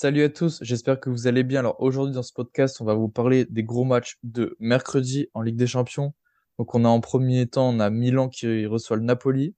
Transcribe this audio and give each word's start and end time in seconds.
Salut 0.00 0.22
à 0.22 0.28
tous, 0.28 0.60
j'espère 0.62 1.00
que 1.00 1.10
vous 1.10 1.26
allez 1.26 1.42
bien. 1.42 1.58
Alors 1.58 1.74
aujourd'hui 1.80 2.14
dans 2.14 2.22
ce 2.22 2.32
podcast, 2.32 2.80
on 2.80 2.84
va 2.84 2.94
vous 2.94 3.08
parler 3.08 3.46
des 3.46 3.64
gros 3.64 3.82
matchs 3.82 4.16
de 4.22 4.56
mercredi 4.60 5.26
en 5.34 5.42
Ligue 5.42 5.56
des 5.56 5.66
Champions. 5.66 6.14
Donc 6.56 6.76
on 6.76 6.84
a 6.84 6.88
en 6.88 7.00
premier 7.00 7.48
temps, 7.48 7.70
on 7.70 7.80
a 7.80 7.90
Milan 7.90 8.28
qui 8.28 8.64
reçoit 8.66 8.96
le 8.96 9.02
Napoli 9.02 9.56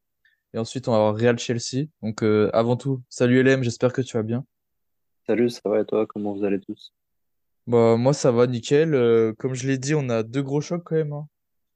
et 0.55 0.59
ensuite 0.59 0.89
on 0.89 0.93
va 0.93 0.97
avoir 0.97 1.15
Real 1.15 1.39
Chelsea. 1.39 1.89
Donc 2.01 2.23
euh, 2.23 2.49
avant 2.55 2.77
tout, 2.77 3.03
salut 3.11 3.43
LM, 3.43 3.63
j'espère 3.63 3.93
que 3.93 4.01
tu 4.01 4.17
vas 4.17 4.23
bien. 4.23 4.47
Salut, 5.27 5.51
ça 5.51 5.61
va 5.67 5.83
et 5.83 5.85
toi? 5.85 6.07
Comment 6.07 6.33
vous 6.33 6.45
allez 6.45 6.59
tous? 6.59 6.95
Bah 7.67 7.99
moi 7.99 8.15
ça 8.15 8.33
va 8.33 8.47
nickel. 8.47 8.95
Euh, 8.95 9.35
comme 9.39 9.53
je 9.53 9.69
l'ai 9.69 9.77
dit, 9.77 9.95
on 9.95 10.09
a 10.09 10.23
deux 10.23 10.43
gros 10.43 10.63
chocs 10.63 10.85
quand 10.85 10.97
même. 10.97 11.13
hein. 11.13 11.27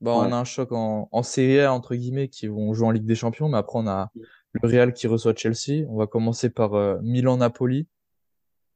Bah 0.00 0.12
on 0.12 0.32
a 0.32 0.36
un 0.36 0.44
choc 0.44 0.72
en, 0.72 1.10
en 1.12 1.22
Serie 1.22 1.60
A 1.60 1.74
entre 1.74 1.96
guillemets 1.96 2.28
qui 2.28 2.46
vont 2.46 2.72
jouer 2.72 2.86
en 2.86 2.92
Ligue 2.92 3.04
des 3.04 3.14
Champions, 3.14 3.50
mais 3.50 3.58
après 3.58 3.78
on 3.78 3.86
a 3.86 4.10
le 4.52 4.66
Real 4.66 4.94
qui 4.94 5.06
reçoit 5.06 5.34
Chelsea. 5.36 5.84
On 5.90 5.98
va 5.98 6.06
commencer 6.06 6.48
par 6.48 6.72
euh, 6.72 6.96
Milan-Napoli. 7.02 7.88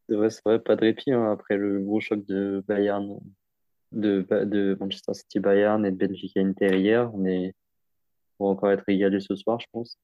C'est 0.09 0.17
vrai, 0.17 0.31
c'est 0.31 0.43
vrai, 0.45 0.59
pas 0.59 0.75
de 0.77 0.81
répit 0.81 1.13
hein, 1.13 1.31
après 1.31 1.57
le 1.57 1.81
gros 1.81 2.01
choc 2.01 2.25
de 2.25 2.65
Bayern, 2.67 3.19
de, 3.93 4.77
Manchester 4.81 5.13
City 5.15 5.39
Bayern 5.39 5.85
et 5.85 5.91
de 5.91 5.97
Benfica 5.97 6.41
Inter 6.41 6.79
hier. 6.79 7.15
On 7.15 7.27
est, 7.27 7.55
on 8.39 8.47
va 8.47 8.53
encore 8.53 8.71
être 8.71 8.85
régalé 8.87 9.21
ce 9.21 9.37
soir, 9.37 9.61
je 9.61 9.67
pense, 9.71 9.99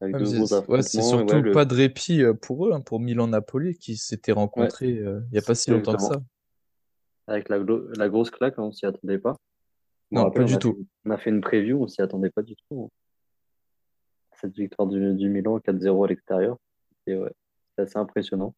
Ouais, 0.00 0.12
c'est 0.12 0.38
ouais, 0.38 0.68
ouais, 0.68 0.82
surtout 0.82 1.42
le, 1.42 1.50
pas 1.50 1.64
de 1.64 1.74
répit 1.74 2.22
euh, 2.22 2.32
pour 2.32 2.68
eux, 2.68 2.72
hein, 2.72 2.80
pour 2.80 3.00
Milan-Napoli, 3.00 3.76
qui 3.76 3.96
s'étaient 3.96 4.30
ouais, 4.30 4.38
rencontrés 4.38 4.96
euh, 4.98 5.20
il 5.32 5.34
y 5.34 5.38
a 5.38 5.42
pas 5.42 5.56
si 5.56 5.70
longtemps 5.70 5.96
que 5.96 6.02
ça. 6.02 6.22
Avec 7.26 7.48
la, 7.48 7.58
grosse 8.08 8.30
claque, 8.30 8.54
hein, 8.58 8.62
on 8.62 8.72
s'y 8.72 8.86
attendait 8.86 9.18
pas. 9.18 9.36
Non, 10.12 10.22
pas 10.22 10.28
rappelle, 10.28 10.44
du 10.44 10.52
fait, 10.52 10.58
tout. 10.60 10.86
on 11.04 11.10
a 11.10 11.18
fait 11.18 11.30
une 11.30 11.40
preview, 11.40 11.82
on 11.82 11.88
s'y 11.88 12.00
attendait 12.00 12.30
pas 12.30 12.42
du 12.42 12.54
tout. 12.54 12.90
Cette 14.40 14.54
victoire 14.54 14.86
du, 14.86 15.14
du 15.14 15.28
Milan 15.28 15.58
4-0 15.58 16.04
à 16.04 16.08
l'extérieur. 16.08 16.56
Ouais, 17.08 17.32
c'est 17.74 17.82
assez 17.82 17.98
impressionnant. 17.98 18.54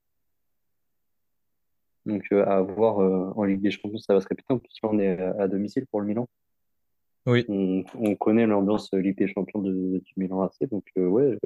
Donc, 2.07 2.25
euh, 2.33 2.45
à 2.47 2.61
voir 2.63 3.01
euh, 3.01 3.33
en 3.37 3.45
Ligue 3.45 3.61
des 3.61 3.71
Champions, 3.71 3.99
ça 3.99 4.15
va 4.15 4.21
se 4.21 4.29
répéter. 4.29 4.53
En 4.53 4.59
plus, 4.59 4.73
on 4.83 4.99
est 4.99 5.19
à 5.19 5.43
à 5.43 5.49
domicile 5.49 5.87
pour 5.87 6.01
le 6.01 6.07
Milan. 6.07 6.29
Oui. 7.27 7.45
on, 7.49 7.85
on 7.95 8.17
connaît 8.17 8.47
l'ambiance 8.47 8.93
Ligue 8.93 9.19
des 9.19 9.29
Champions 9.29 9.61
de, 9.61 9.99
du 9.99 10.13
Milan 10.17 10.43
AC. 10.43 10.69
Donc, 10.71 10.85
euh, 10.97 11.07
ouais, 11.07 11.39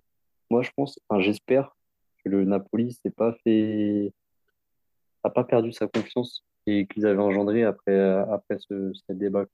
moi, 0.50 0.62
je 0.62 0.70
pense, 0.76 0.98
enfin, 1.08 1.20
j'espère 1.20 1.76
que 2.24 2.28
le 2.30 2.44
Napoli 2.44 2.92
s'est 2.92 3.10
pas 3.10 3.34
fait, 3.44 4.12
a 5.24 5.30
pas 5.30 5.44
perdu 5.44 5.72
sa 5.72 5.88
confiance 5.88 6.44
et 6.66 6.86
qu'ils 6.86 7.06
avaient 7.06 7.20
engendré 7.20 7.64
après, 7.64 7.92
euh, 7.92 8.24
après 8.32 8.58
ce, 8.58 8.92
ce 8.94 9.12
débat. 9.12 9.44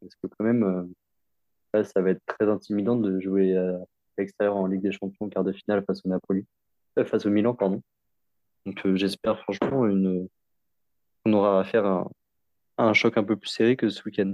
Parce 0.00 0.14
que, 0.16 0.28
quand 0.28 0.44
même, 0.44 0.62
euh, 0.62 0.84
là, 1.72 1.84
ça 1.84 2.00
va 2.00 2.10
être 2.10 2.24
très 2.26 2.48
intimidant 2.48 2.96
de 2.96 3.20
jouer 3.20 3.56
euh, 3.56 3.76
à 3.78 3.84
l'extérieur 4.18 4.56
en 4.56 4.66
Ligue 4.66 4.82
des 4.82 4.92
Champions, 4.92 5.28
quart 5.28 5.44
de 5.44 5.52
finale 5.52 5.84
face 5.86 6.02
au 6.04 6.08
Napoli, 6.08 6.46
euh, 6.98 7.04
face 7.04 7.26
au 7.26 7.30
Milan, 7.30 7.54
pardon. 7.54 7.82
Donc, 8.64 8.84
euh, 8.86 8.96
j'espère 8.96 9.40
franchement 9.40 9.86
une, 9.86 10.28
on 11.24 11.32
aura 11.32 11.60
affaire 11.60 11.84
à, 11.86 12.08
à 12.78 12.84
un 12.84 12.94
choc 12.94 13.16
un 13.16 13.24
peu 13.24 13.36
plus 13.36 13.48
serré 13.50 13.76
que 13.76 13.88
ce 13.88 14.02
week-end, 14.04 14.32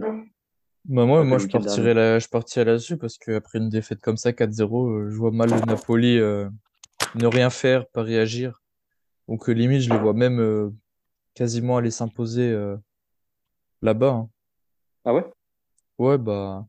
Bah 0.86 1.04
moi, 1.06 1.24
moi 1.24 1.38
je 1.38 1.46
partirais 1.46 1.94
là, 1.94 2.18
je 2.18 2.28
partirais 2.28 2.64
là-dessus 2.64 2.96
parce 2.96 3.18
qu'après 3.18 3.58
une 3.58 3.68
défaite 3.68 4.00
comme 4.00 4.16
ça, 4.16 4.32
4-0, 4.32 4.88
euh, 4.88 5.10
je 5.10 5.16
vois 5.16 5.30
mal 5.30 5.50
le 5.50 5.60
Napoli 5.66 6.18
euh, 6.18 6.48
ne 7.16 7.26
rien 7.26 7.50
faire, 7.50 7.86
pas 7.88 8.02
réagir. 8.02 8.62
Donc 9.28 9.48
euh, 9.48 9.52
limite, 9.52 9.82
je 9.82 9.90
les 9.90 9.98
vois 9.98 10.14
même 10.14 10.40
euh, 10.40 10.70
quasiment 11.34 11.76
aller 11.76 11.90
s'imposer 11.90 12.50
euh, 12.50 12.76
là-bas. 13.82 14.10
hein. 14.12 14.30
Ah 15.04 15.14
ouais? 15.14 15.24
Ouais, 15.98 16.18
bah 16.18 16.66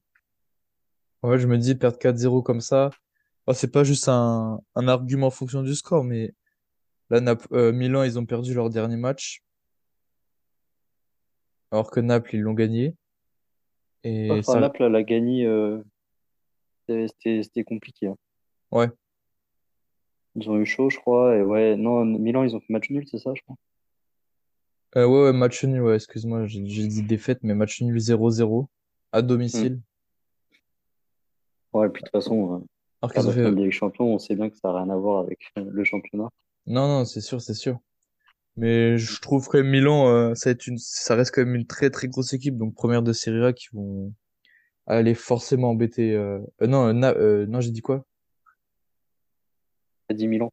ouais, 1.23 1.39
je 1.39 1.47
me 1.47 1.58
dis 1.58 1.75
perdre 1.75 1.97
4-0 1.97 2.41
comme 2.41 2.61
ça. 2.61 2.89
oh, 3.47 3.53
c'est 3.53 3.72
pas 3.72 3.83
juste 3.83 4.08
un, 4.09 4.59
un 4.75 4.88
argument 4.88 5.28
en 5.28 5.31
fonction 5.31 5.63
du 5.63 5.75
score, 5.75 6.03
mais 6.03 6.33
là, 7.09 7.22
Nap- 7.22 7.47
euh, 7.53 7.72
Milan, 7.72 8.03
ils 8.03 8.19
ont 8.19 8.25
perdu 8.25 8.53
leur 8.53 8.69
dernier 8.69 8.97
match. 8.97 9.41
Alors 11.72 11.91
que 11.91 12.00
Naples, 12.00 12.36
ils 12.36 12.41
l'ont 12.41 12.53
gagné. 12.53 12.95
Et 14.03 14.30
Enfin, 14.41 14.53
ça, 14.53 14.59
Naples, 14.59 14.83
elle 14.83 14.95
a 14.95 15.03
gagné. 15.03 15.45
euh, 15.45 15.81
C'était 16.88 17.63
compliqué. 17.63 18.07
hein. 18.07 18.16
ouais, 18.72 18.90
Ils 20.35 20.50
ont 20.50 20.57
eu 20.59 20.66
chaud, 20.66 20.90
je 20.90 20.97
crois. 20.97 21.35
Et 21.38 21.41
ouais, 21.44 21.75
non, 21.75 22.06
Milan, 22.06 22.44
ils 22.44 22.56
ont 22.56 22.59
fait 22.59 22.73
match 22.73 22.90
nul, 22.90 23.06
c'est 23.09 23.19
ça, 23.19 23.31
je 23.35 23.41
crois? 23.44 23.56
Euh, 24.97 25.06
ouais, 25.06 25.23
ouais, 25.23 25.34
match 25.34 25.63
nul, 25.63 25.81
ouais, 25.81 25.96
excuse-moi, 25.96 26.47
j'ai 26.47 26.59
dit 26.62 27.03
défaite, 27.03 27.40
mais 27.44 27.53
match 27.56 27.81
nul 27.81 27.97
0-0 28.00 28.69
à 29.13 29.22
Hmm. 29.22 29.25
domicile. 29.28 29.79
Ouais, 31.73 31.88
et 31.88 31.90
puis 31.90 32.01
de 32.03 32.07
toute 32.07 32.12
façon, 32.12 32.56
euh, 32.56 32.66
Alors 33.01 33.13
qu'ils 33.13 33.28
ont 33.28 33.31
fait. 33.31 33.51
Ligue 33.51 33.72
Champions, 33.72 34.13
on 34.13 34.19
sait 34.19 34.35
bien 34.35 34.50
que 34.50 34.57
ça 34.57 34.69
n'a 34.73 34.84
rien 34.84 34.90
à 34.90 34.97
voir 34.97 35.23
avec 35.23 35.40
le 35.56 35.84
championnat. 35.85 36.29
Non, 36.67 36.88
non, 36.88 37.06
c'est 37.06 37.22
sûr, 37.22 37.41
c'est 37.41 37.53
sûr. 37.53 37.79
Mais 38.57 38.97
je 38.97 39.19
trouve 39.22 39.47
quand 39.47 39.57
même 39.59 39.69
Milan, 39.69 40.07
euh, 40.09 40.35
ça, 40.35 40.50
être 40.50 40.67
une... 40.67 40.78
ça 40.78 41.16
reste 41.16 41.34
quand 41.34 41.41
même 41.45 41.56
une 41.56 41.66
très 41.67 41.89
très 41.89 42.07
grosse 42.07 42.34
équipe, 42.34 42.57
donc 42.57 42.75
première 42.75 43.01
de 43.01 43.13
Serie 43.13 43.45
A 43.45 43.53
qui 43.53 43.67
vont 43.73 44.13
aller 44.88 45.16
forcément 45.16 45.69
embêter. 45.69 46.16
euh, 46.16 46.39
euh, 46.61 46.67
non, 46.67 46.94
Na- 46.94 47.16
non, 47.45 47.61
j'ai 47.61 47.72
dit 47.72 47.81
quoi? 47.81 48.06
T'as 50.07 50.16
dit 50.16 50.28
Milan, 50.28 50.51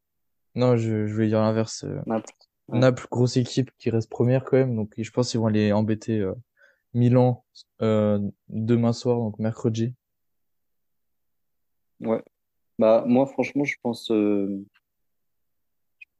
Non, 0.54 0.76
je, 0.76 1.06
je 1.06 1.12
voulais 1.14 1.28
dire 1.28 1.40
l'inverse. 1.40 1.84
Naples. 2.06 2.32
Ouais, 2.68 2.78
Naples, 2.78 3.06
grosse 3.10 3.36
équipe 3.36 3.70
qui 3.78 3.90
reste 3.90 4.10
première 4.10 4.44
quand 4.44 4.56
même, 4.58 4.76
donc 4.76 4.92
je 4.96 5.10
pense 5.10 5.30
qu'ils 5.30 5.40
vont 5.40 5.46
aller 5.46 5.72
embêter 5.72 6.24
Milan 6.94 7.44
euh, 7.82 8.20
demain 8.48 8.92
soir, 8.92 9.16
donc 9.18 9.38
mercredi. 9.38 9.94
ouais. 12.00 12.22
Bah, 12.78 13.04
moi, 13.06 13.26
franchement, 13.26 13.64
je 13.64 13.74
pense, 13.82 14.10
euh, 14.12 14.64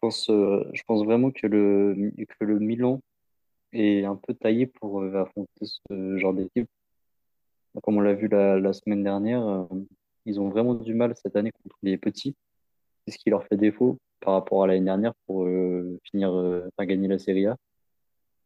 euh, 0.05 0.65
je 0.73 0.83
pense 0.87 1.05
vraiment 1.05 1.31
que 1.31 1.47
le, 1.47 2.13
Milan 2.61 3.01
est 3.73 4.05
un 4.05 4.17
peu 4.17 4.35
taillé 4.35 4.67
pour 4.67 5.03
euh, 5.03 5.15
affronter 5.23 5.67
ce 5.67 6.19
genre 6.19 6.35
d'équipe. 6.35 6.69
Comme 7.83 7.97
on 7.97 8.01
l'a 8.01 8.15
vu 8.15 8.29
la, 8.29 8.73
semaine 8.73 9.05
dernière, 9.05 9.47
euh, 9.47 9.65
ils 10.27 10.41
ont 10.41 10.49
vraiment 10.49 10.75
du 10.75 10.95
mal 10.95 11.15
cette 11.17 11.37
année 11.37 11.53
contre 11.63 11.77
les 11.83 11.97
petits. 11.97 12.37
C'est 13.07 13.15
ce 13.15 13.19
qui 13.19 13.31
leur 13.31 13.45
fait 13.47 13.57
défaut 13.57 13.99
par 14.21 14.35
rapport 14.35 14.65
à 14.65 14.67
l'année 14.67 14.85
dernière 14.85 15.15
pour 15.27 15.47
finir, 16.05 16.69
gagner 16.81 17.09
la 17.09 17.19
Serie 17.19 17.47
A. 17.47 17.57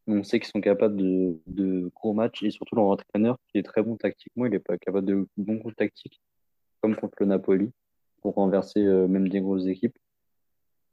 On 0.07 0.23
sait 0.25 0.41
qu'ils 0.41 0.51
sont 0.51 0.61
capables 0.61 0.97
de, 0.97 1.91
gros 1.95 2.13
matchs 2.13 2.43
et 2.43 2.51
surtout 2.51 2.77
leur 2.77 2.87
entraîneur 2.87 3.39
qui 3.49 3.59
est 3.59 3.63
très 3.63 3.83
bon 3.83 3.97
tactiquement, 3.97 4.47
il 4.47 4.55
est 4.55 4.59
pas 4.59 4.77
capable 4.79 5.07
de 5.07 5.27
bons 5.37 5.59
coups 5.59 5.77
tactiques 5.77 6.21
comme 6.81 6.97
contre 6.97 7.17
le 7.21 7.27
Napoli 7.27 7.71
pour 8.21 8.34
renverser 8.34 8.83
même 8.83 9.29
des 9.29 9.41
grosses 9.41 9.67
équipes. 9.67 9.97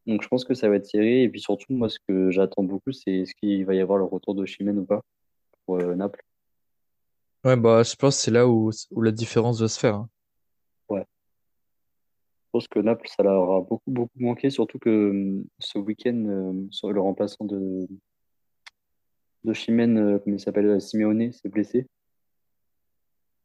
Donc 0.10 0.24
je 0.24 0.28
pense 0.28 0.44
que 0.44 0.56
ça 0.56 0.68
va 0.68 0.76
être 0.78 0.88
serré 0.88 1.22
et 1.24 1.30
puis 1.30 1.40
surtout 1.40 1.72
moi 1.72 1.88
ce 1.88 2.00
que 2.08 2.32
j'attends 2.32 2.64
beaucoup 2.64 2.92
c'est 2.92 3.12
est-ce 3.12 3.36
qu'il 3.36 3.64
va 3.66 3.76
y 3.76 3.80
avoir 3.80 4.00
le 4.00 4.06
retour 4.06 4.34
de 4.34 4.44
Chimène 4.46 4.80
ou 4.80 4.86
pas 4.86 5.02
pour 5.66 5.78
euh, 5.80 5.94
Naples. 5.94 6.24
Ouais, 7.46 7.56
bah, 7.56 7.84
je 7.84 7.96
pense 7.96 8.18
que 8.18 8.24
c'est 8.24 8.32
là 8.32 8.48
où, 8.48 8.72
où 8.92 9.02
la 9.02 9.12
différence 9.12 9.62
va 9.62 9.68
se 9.68 9.80
faire. 9.80 9.96
hein. 9.96 10.10
Ouais. 10.90 11.06
Je 12.46 12.50
pense 12.52 12.68
que 12.68 12.80
Naples 12.80 13.08
ça 13.08 13.22
leur 13.24 13.40
aura 13.44 13.62
beaucoup 13.62 13.92
beaucoup 13.92 14.20
manqué 14.20 14.50
surtout 14.50 14.80
que 14.80 14.90
euh, 14.90 15.44
ce 15.60 15.78
week-end 15.78 16.26
euh, 16.28 16.68
sur 16.72 16.92
le 16.92 17.00
remplaçant 17.00 17.46
de 17.46 17.88
de 19.46 19.54
Chimène, 19.54 19.98
euh, 19.98 20.20
comment 20.20 20.36
il 20.36 20.40
s'appelle, 20.40 20.66
euh, 20.66 20.80
Simeone, 20.80 21.32
s'est 21.32 21.48
blessé. 21.48 21.88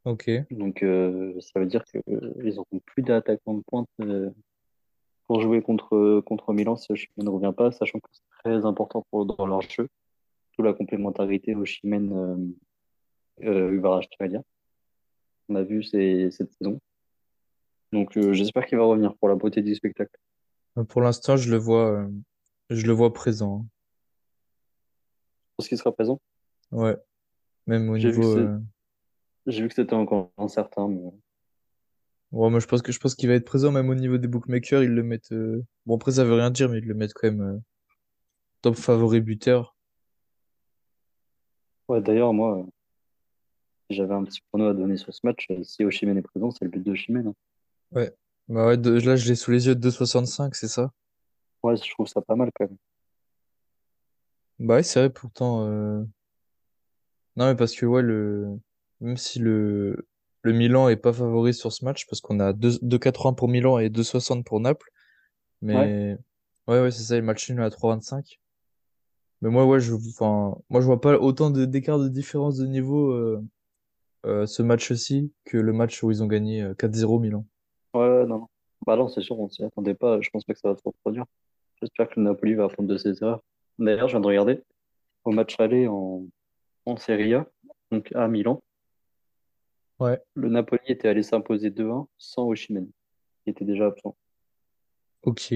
Ok. 0.03 0.29
Donc 0.51 0.83
euh, 0.83 1.39
ça 1.39 1.59
veut 1.59 1.65
dire 1.67 1.85
que 1.85 1.99
euh, 2.09 2.33
ils 2.43 2.55
n'auront 2.55 2.79
plus 2.85 3.01
d'attaquants 3.01 3.53
de 3.53 3.63
pointe 3.65 3.87
euh, 4.01 4.29
pour 5.27 5.41
jouer 5.41 5.61
contre, 5.61 6.21
contre 6.21 6.53
Milan 6.53 6.75
si 6.75 6.91
Osimhen 6.91 7.25
ne 7.25 7.29
revient 7.29 7.53
pas, 7.55 7.71
sachant 7.71 7.99
que 7.99 8.09
c'est 8.11 8.21
très 8.43 8.65
important 8.65 9.05
pour, 9.09 9.25
dans 9.25 9.45
leur 9.47 9.61
jeu, 9.61 9.87
toute 10.53 10.65
la 10.65 10.73
complémentarité 10.73 11.55
Osimhen 11.55 12.55
euh, 13.41 13.45
euh, 13.47 13.77
Kvaratskhelia. 13.79 14.41
On 15.49 15.55
a 15.55 15.63
vu 15.63 15.83
ces- 15.83 16.31
cette 16.31 16.51
saison. 16.53 16.79
Donc 17.91 18.17
euh, 18.17 18.33
j'espère 18.33 18.65
qu'il 18.65 18.77
va 18.77 18.83
revenir 18.85 19.15
pour 19.17 19.29
la 19.29 19.35
beauté 19.35 19.61
du 19.61 19.73
spectacle. 19.75 20.15
Euh, 20.77 20.83
Pour 20.83 21.01
l'instant, 21.01 21.37
je 21.37 21.49
le 21.51 21.57
vois, 21.57 21.91
euh, 21.91 22.09
je 22.69 22.85
le 22.85 22.93
vois 22.93 23.13
présent. 23.13 23.65
Pour 25.55 25.63
ce 25.63 25.69
qui 25.69 25.77
sera 25.77 25.91
présent, 25.91 26.19
hein. 26.71 26.77
Ouais, 26.77 26.97
même 27.67 27.89
au 27.89 27.97
niveau. 27.97 28.35
j'ai 29.45 29.61
vu 29.61 29.69
que 29.69 29.75
c'était 29.75 29.93
encore 29.93 30.31
incertain, 30.37 30.87
mais 30.89 31.11
Ouais, 32.31 32.49
moi, 32.51 32.59
je 32.59 32.67
pense 32.67 32.81
que 32.83 32.91
je 32.91 32.99
pense 32.99 33.15
qu'il 33.15 33.29
va 33.29 33.33
être 33.35 33.45
présent 33.45 33.71
même 33.71 33.89
au 33.89 33.95
niveau 33.95 34.17
des 34.19 34.27
bookmakers. 34.27 34.83
Ils 34.83 34.91
le 34.93 35.01
mettent. 35.03 35.31
euh, 35.31 35.63
Bon, 35.87 35.95
après, 35.95 36.11
ça 36.13 36.23
veut 36.23 36.33
rien 36.35 36.51
dire, 36.51 36.69
mais 36.69 36.77
ils 36.79 36.85
le 36.85 36.93
mettent 36.93 37.13
quand 37.15 37.27
même 37.31 37.41
euh, 37.41 37.59
top 38.61 38.75
favori 38.75 39.21
buteur. 39.21 39.77
ouais, 41.87 42.01
d'ailleurs 42.01 42.33
moi, 42.33 42.57
euh, 42.59 42.63
j'avais 43.89 44.13
un 44.13 44.23
petit 44.23 44.41
prono 44.41 44.67
à 44.67 44.75
donner 44.75 44.95
sur 44.95 45.11
ce 45.11 45.21
match, 45.23 45.47
euh, 45.49 45.63
si 45.63 45.83
Osimhen 45.83 46.17
est 46.17 46.21
présent, 46.21 46.51
c'est 46.51 46.65
le 46.65 46.69
but 46.69 46.83
d'Osimhen. 46.83 47.27
Hein. 47.29 47.33
Ouais. 47.91 48.13
Bah 48.47 48.67
ouais, 48.67 48.77
de- 48.77 48.91
là, 48.99 49.15
je 49.15 49.27
l'ai 49.27 49.33
sous 49.35 49.49
les 49.51 49.65
yeux 49.67 49.73
de 49.75 49.79
2,65, 49.79 50.53
c'est 50.55 50.67
ça? 50.67 50.91
Ouais, 51.63 51.75
je 51.75 51.89
trouve 51.91 52.07
ça 52.07 52.21
pas 52.21 52.35
mal 52.37 52.49
quand 52.55 52.63
même. 52.69 52.77
Bah 54.59 54.75
ouais, 54.75 54.83
c'est 54.83 54.99
vrai, 54.99 55.09
pourtant. 55.09 55.65
euh, 55.67 56.03
Non, 57.35 57.47
mais 57.47 57.55
parce 57.55 57.75
que 57.75 57.85
ouais, 57.85 58.01
le 58.01 58.59
même 59.01 59.17
si 59.17 59.39
le 59.39 60.07
le 60.45 60.53
Milan 60.53 60.89
est 60.89 60.95
pas 60.95 61.11
favori 61.11 61.53
sur 61.53 61.73
ce 61.73 61.83
match, 61.83 62.05
parce 62.07 62.21
qu'on 62.21 62.39
a 62.39 62.53
2 62.53 62.77
2,80 62.83 63.35
pour 63.35 63.47
Milan 63.47 63.79
et 63.79 63.89
2,60 63.89 64.43
pour 64.43 64.59
Naples, 64.59 64.91
mais 65.61 66.17
Ouais, 66.67 66.81
ouais, 66.81 66.91
c'est 66.91 67.03
ça, 67.03 67.15
le 67.15 67.21
match 67.21 67.49
nul 67.49 67.61
à 67.61 67.69
3,25. 67.69 68.39
Mais 69.41 69.49
moi, 69.49 69.65
ouais, 69.65 69.79
je, 69.79 69.93
enfin, 69.93 70.57
moi, 70.69 70.81
je 70.81 70.85
vois 70.85 71.01
pas 71.01 71.17
autant 71.19 71.51
d'écart 71.51 71.99
de 71.99 72.09
différence 72.09 72.57
de 72.57 72.65
niveau 72.65 73.11
euh, 73.11 73.43
euh, 74.25 74.45
ce 74.45 74.63
match-ci 74.63 75.31
que 75.45 75.57
le 75.57 75.73
match 75.73 76.01
où 76.01 76.09
ils 76.09 76.23
ont 76.23 76.27
gagné 76.27 76.63
euh, 76.63 76.73
4-0 76.73 77.19
Milan. 77.19 77.45
Ouais, 77.93 78.25
non, 78.25 78.39
non. 78.39 78.47
Bah 78.85 78.95
non, 78.95 79.07
c'est 79.07 79.21
sûr, 79.21 79.39
on 79.39 79.49
s'y 79.49 79.63
attendait 79.63 79.93
pas. 79.93 80.19
Je 80.21 80.29
pense 80.29 80.43
pas 80.43 80.53
que 80.53 80.59
ça 80.59 80.69
va 80.69 80.75
se 80.75 80.81
reproduire. 80.83 81.25
J'espère 81.81 82.09
que 82.09 82.19
le 82.19 82.25
Napoli 82.25 82.53
va 82.55 82.65
apprendre 82.65 82.89
de 82.89 82.97
ses 82.97 83.21
erreurs. 83.21 83.41
D'ailleurs, 83.77 84.07
je 84.07 84.13
viens 84.13 84.21
de 84.21 84.27
regarder 84.27 84.63
au 85.23 85.31
match 85.31 85.59
aller 85.59 85.87
en, 85.87 86.25
en 86.85 86.97
Serie 86.97 87.33
A, 87.33 87.47
donc 87.91 88.11
à 88.15 88.27
Milan. 88.27 88.63
Ouais. 89.99 90.21
Le 90.33 90.49
Napoli 90.49 90.81
était 90.87 91.07
allé 91.07 91.23
s'imposer 91.23 91.69
2-1 91.69 92.07
sans 92.17 92.43
Osimhen, 92.47 92.89
qui 93.43 93.49
était 93.49 93.65
déjà 93.65 93.87
absent. 93.87 94.15
Ok. 95.21 95.53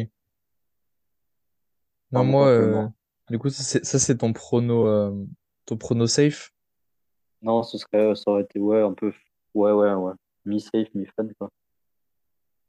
Non, 2.11 2.23
moi, 2.23 2.47
euh, 2.47 2.87
du 3.29 3.37
coup, 3.37 3.49
ça, 3.49 3.99
c'est 3.99 4.17
ton 4.17 4.33
prono, 4.33 4.87
euh, 4.87 5.25
ton 5.65 5.77
prono 5.77 6.07
safe? 6.07 6.51
Non, 7.41 7.63
ce 7.63 7.77
serait, 7.77 8.15
ça 8.15 8.31
aurait 8.31 8.43
été, 8.43 8.59
ouais, 8.59 8.81
un 8.81 8.93
peu, 8.93 9.13
ouais, 9.53 9.71
ouais, 9.71 9.93
ouais. 9.93 10.13
Mi-safe, 10.45 10.87
mi-fun, 10.95 11.27
quoi. 11.37 11.51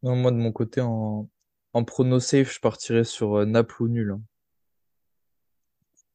Non, 0.02 0.16
moi, 0.16 0.30
de 0.30 0.36
mon 0.36 0.52
côté, 0.52 0.80
en, 0.80 1.28
en 1.72 1.84
prono 1.84 2.20
safe, 2.20 2.52
je 2.52 2.60
partirais 2.60 3.04
sur 3.04 3.38
euh, 3.38 3.44
Naples 3.46 3.82
ou 3.82 3.88
nul. 3.88 4.10
hein. 4.10 4.20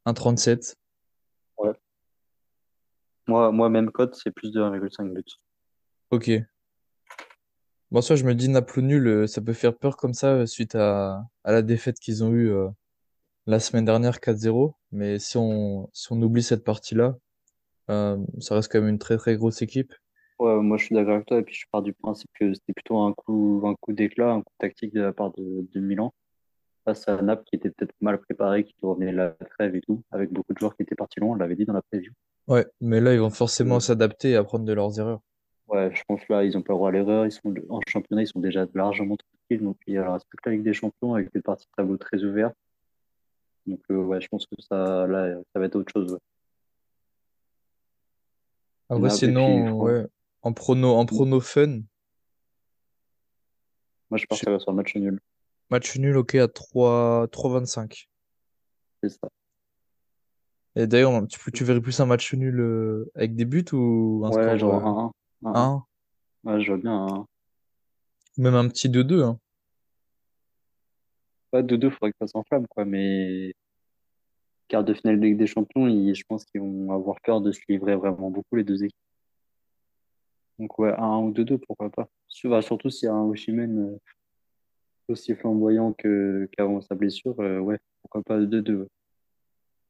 1,37. 0.05 0.75
Moi, 3.27 3.51
moi, 3.51 3.69
même 3.69 3.91
cote, 3.91 4.15
c'est 4.15 4.31
plus 4.31 4.51
de 4.51 4.61
1,5 4.61 5.13
buts. 5.13 5.23
Ok. 6.11 6.31
Bon, 7.91 8.01
ça, 8.01 8.15
je 8.15 8.25
me 8.25 8.35
dis 8.35 8.49
Naples 8.49 8.81
nul, 8.81 9.07
euh, 9.07 9.27
ça 9.27 9.41
peut 9.41 9.53
faire 9.53 9.77
peur 9.77 9.97
comme 9.97 10.13
ça 10.13 10.33
euh, 10.33 10.45
suite 10.45 10.75
à, 10.75 11.23
à 11.43 11.51
la 11.51 11.61
défaite 11.61 11.99
qu'ils 11.99 12.23
ont 12.23 12.31
eue 12.31 12.51
euh, 12.51 12.67
la 13.47 13.59
semaine 13.59 13.85
dernière 13.85 14.19
4-0. 14.19 14.73
Mais 14.91 15.19
si 15.19 15.37
on, 15.37 15.89
si 15.93 16.11
on 16.11 16.21
oublie 16.21 16.43
cette 16.43 16.63
partie-là, 16.63 17.15
euh, 17.89 18.17
ça 18.39 18.55
reste 18.55 18.71
quand 18.71 18.79
même 18.79 18.89
une 18.89 18.99
très 18.99 19.17
très 19.17 19.35
grosse 19.35 19.61
équipe. 19.61 19.93
Ouais, 20.39 20.55
moi, 20.61 20.77
je 20.77 20.85
suis 20.85 20.95
d'accord 20.95 21.15
avec 21.15 21.27
toi, 21.27 21.39
et 21.39 21.43
puis 21.43 21.55
je 21.55 21.65
pars 21.71 21.81
du 21.81 21.93
principe 21.93 22.29
que 22.37 22.53
c'était 22.53 22.73
plutôt 22.73 22.99
un 22.99 23.13
coup, 23.13 23.63
un 23.65 23.75
coup 23.75 23.93
d'éclat, 23.93 24.31
un 24.31 24.41
coup 24.41 24.53
tactique 24.57 24.93
de 24.93 25.01
la 25.01 25.13
part 25.13 25.31
de, 25.31 25.65
de 25.73 25.79
Milan, 25.79 26.13
face 26.83 27.07
à 27.07 27.21
Naples, 27.21 27.43
qui 27.45 27.55
était 27.55 27.69
peut-être 27.69 27.93
mal 28.01 28.19
préparé, 28.19 28.65
qui 28.65 28.75
revenait 28.81 29.11
de 29.11 29.17
la 29.17 29.31
trêve 29.51 29.75
et 29.75 29.81
tout, 29.81 30.03
avec 30.11 30.31
beaucoup 30.31 30.53
de 30.53 30.59
joueurs 30.59 30.75
qui 30.75 30.83
étaient 30.83 30.95
partis 30.95 31.21
loin, 31.21 31.31
on 31.31 31.35
l'avait 31.35 31.55
dit 31.55 31.65
dans 31.65 31.73
la 31.73 31.81
preview. 31.83 32.11
Ouais, 32.47 32.65
mais 32.79 33.01
là, 33.01 33.13
ils 33.13 33.19
vont 33.19 33.29
forcément 33.31 33.77
Euh, 33.77 33.79
s'adapter 33.79 34.31
et 34.31 34.35
apprendre 34.35 34.65
de 34.65 34.73
leurs 34.73 34.99
erreurs. 34.99 35.21
Ouais, 35.67 35.93
je 35.95 36.03
pense 36.07 36.21
là, 36.29 36.43
ils 36.43 36.55
ont 36.57 36.61
pas 36.61 36.73
le 36.73 36.77
droit 36.77 36.89
à 36.89 36.91
l'erreur. 36.91 37.25
Ils 37.25 37.31
sont 37.31 37.53
en 37.69 37.79
championnat, 37.87 38.21
ils 38.21 38.27
sont 38.27 38.39
déjà 38.39 38.67
largement 38.75 39.17
tranquilles. 39.17 39.63
Donc, 39.65 39.77
il 39.87 39.95
plus 40.29 40.37
que 40.37 40.49
la 40.49 40.55
Ligue 40.55 40.63
des 40.63 40.73
Champions 40.73 41.15
avec 41.15 41.33
des 41.33 41.41
parties 41.41 41.65
de 41.65 41.71
tableau 41.75 41.97
très 41.97 42.23
ouvertes. 42.23 42.55
Donc, 43.65 43.79
euh, 43.89 43.95
ouais, 43.95 44.21
je 44.21 44.27
pense 44.27 44.45
que 44.45 44.55
ça, 44.61 45.07
là, 45.07 45.35
ça 45.53 45.59
va 45.59 45.65
être 45.65 45.75
autre 45.75 45.91
chose. 45.91 46.13
ouais. 46.13 46.19
Là, 48.89 48.95
et 48.95 48.99
puis, 49.01 49.17
sinon, 49.17 49.81
ouais, 49.81 50.05
en 50.43 50.53
prono, 50.53 50.93
en 50.93 51.05
prono 51.07 51.39
fun, 51.39 51.67
moi, 51.67 51.81
je 54.11 54.17
je 54.17 54.21
sais- 54.21 54.27
partirais 54.27 54.59
sur 54.59 54.71
le 54.71 54.77
match 54.77 54.95
nul. 54.95 55.19
match 55.71 55.97
nul, 55.97 56.15
ok, 56.17 56.35
à 56.35 56.47
3, 56.47 57.27
3,25. 57.31 58.07
C'est 59.01 59.09
ça. 59.09 59.27
Et 60.75 60.87
d'ailleurs, 60.87 61.25
tu, 61.27 61.39
tu 61.51 61.63
verrais 61.63 61.81
plus 61.81 61.99
un 61.99 62.05
match 62.05 62.33
nul 62.33 62.59
euh, 62.59 63.09
avec 63.15 63.35
des 63.35 63.45
buts 63.45 63.63
ou 63.71 64.23
un 64.25 64.31
Ouais, 64.31 64.43
score 64.43 64.57
genre 64.57 64.87
euh, 65.43 65.51
1-1. 65.51 65.53
1-1. 65.53 65.85
1, 66.45 66.53
Ouais, 66.53 66.61
je 66.61 66.71
vois 66.71 66.77
bien. 66.81 67.05
un 67.07 67.25
ou 68.37 68.41
même 68.41 68.55
un 68.55 68.67
petit 68.67 68.89
2-2, 68.89 69.23
hein. 69.23 69.39
Pas 71.51 71.61
2-2, 71.61 71.89
faudrait 71.89 72.11
que 72.11 72.17
ça 72.19 72.27
s'enflamme, 72.27 72.67
quoi. 72.67 72.83
Mais 72.83 73.53
quart 74.67 74.83
de 74.83 74.93
finale 74.93 75.19
de 75.19 75.25
Ligue 75.25 75.37
des 75.37 75.47
Champions, 75.47 75.87
ils- 75.87 76.13
je 76.15 76.23
pense 76.27 76.43
qu'ils 76.43 76.59
vont 76.59 76.91
avoir 76.91 77.21
peur 77.21 77.39
de 77.39 77.51
se 77.53 77.61
livrer 77.69 77.95
vraiment 77.95 78.29
beaucoup, 78.29 78.55
les 78.57 78.63
deux 78.65 78.83
équipes. 78.83 78.97
Donc, 80.59 80.77
ouais, 80.79 80.93
1-1 80.97 81.19
ou 81.21 81.31
2-2, 81.31 81.57
pourquoi 81.57 81.89
pas. 81.89 82.09
Bah, 82.45 82.61
Surtout 82.61 82.89
s'il 82.89 83.05
y 83.07 83.09
a 83.09 83.13
un 83.13 83.23
Osimhen 83.23 83.79
euh, 83.93 83.97
aussi 85.07 85.35
flamboyant 85.35 85.93
que 85.93 86.49
qu'avant 86.57 86.81
sa 86.81 86.95
blessure, 86.95 87.39
euh, 87.39 87.59
ouais, 87.59 87.77
pourquoi 88.01 88.21
pas 88.23 88.39
2-2. 88.39 88.87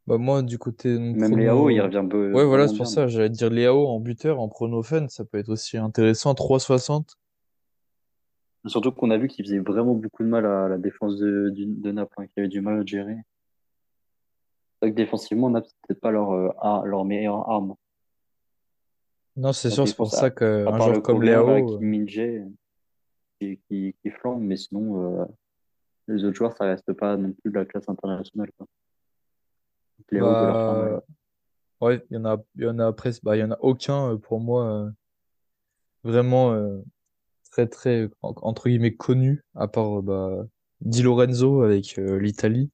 Bah 0.07 0.17
moi, 0.19 0.43
du 0.43 0.59
côté 0.59 0.93
de 0.93 0.99
Même 0.99 1.35
Léao, 1.35 1.69
il 1.69 1.79
prono... 1.79 1.83
revient 1.97 2.07
be- 2.07 2.33
Ouais, 2.33 2.45
voilà, 2.45 2.67
c'est 2.67 2.77
pour 2.77 2.87
ça, 2.87 3.07
j'allais 3.07 3.29
dire 3.29 3.49
Léao 3.49 3.87
en 3.87 3.99
buteur, 3.99 4.39
en 4.39 4.47
prono 4.49 4.83
fun, 4.83 5.07
ça 5.07 5.25
peut 5.25 5.39
être 5.39 5.49
aussi 5.49 5.77
intéressant. 5.77 6.33
3,60. 6.33 7.15
Surtout 8.67 8.91
qu'on 8.91 9.11
a 9.11 9.17
vu 9.17 9.27
qu'il 9.27 9.45
faisait 9.45 9.59
vraiment 9.59 9.93
beaucoup 9.93 10.23
de 10.23 10.27
mal 10.27 10.45
à 10.45 10.67
la 10.67 10.77
défense 10.77 11.17
de, 11.17 11.49
du- 11.49 11.65
de 11.65 11.91
Naples, 11.91 12.15
hein, 12.17 12.27
qu'il 12.27 12.41
avait 12.41 12.47
du 12.49 12.61
mal 12.61 12.79
à 12.79 12.85
gérer. 12.85 13.15
C'est 14.81 14.87
vrai 14.87 14.91
que 14.91 14.95
défensivement, 14.97 15.49
Naples, 15.49 15.67
c'est 15.69 15.87
peut-être 15.87 16.01
pas 16.01 16.11
leur, 16.11 16.31
euh, 16.31 16.49
leur 16.85 17.05
meilleure 17.05 17.47
arme. 17.49 17.75
Non, 19.37 19.53
c'est 19.53 19.69
sûr, 19.69 19.87
c'est 19.87 19.95
pour 19.95 20.11
ça 20.11 20.29
qu'un 20.31 20.79
joueur 20.79 21.01
comme 21.01 21.21
Léao, 21.23 21.65
qui 21.67 21.73
euh, 21.73 21.79
Min 21.79 22.05
qui, 23.39 23.59
qui, 23.67 23.95
qui 24.01 24.09
flambe, 24.11 24.41
mais 24.41 24.55
sinon, 24.55 25.21
euh, 25.21 25.25
les 26.07 26.23
autres 26.23 26.35
joueurs, 26.35 26.55
ça 26.55 26.65
reste 26.65 26.93
pas 26.93 27.17
non 27.17 27.33
plus 27.33 27.51
de 27.51 27.55
la 27.55 27.65
classe 27.65 27.89
internationale. 27.89 28.49
Quoi. 28.57 28.65
Donc, 28.65 28.67
Léao 28.67 28.69
peut 28.69 28.69
leur 28.69 28.69
faire 28.69 28.71
mal. 28.71 28.73
Bah, 30.11 31.01
ouais, 31.81 32.05
il 32.09 32.15
y 32.15 32.17
en 32.17 32.25
a, 32.25 32.43
il 32.55 32.63
y 32.63 32.67
en 32.67 32.79
a 32.79 32.91
presque, 32.93 33.23
bah, 33.23 33.35
il 33.35 33.39
y 33.39 33.43
en 33.43 33.51
a 33.51 33.57
aucun 33.59 34.13
euh, 34.13 34.17
pour 34.17 34.39
moi 34.39 34.65
euh, 34.69 34.89
vraiment 36.03 36.53
euh, 36.53 36.81
très, 37.51 37.67
très, 37.67 38.09
en- 38.21 38.35
entre 38.41 38.69
guillemets, 38.69 38.95
connu, 38.95 39.43
à 39.55 39.67
part 39.67 40.01
bah, 40.01 40.45
Di 40.81 41.01
Lorenzo 41.03 41.61
avec 41.61 41.95
l'Italie. 41.97 42.69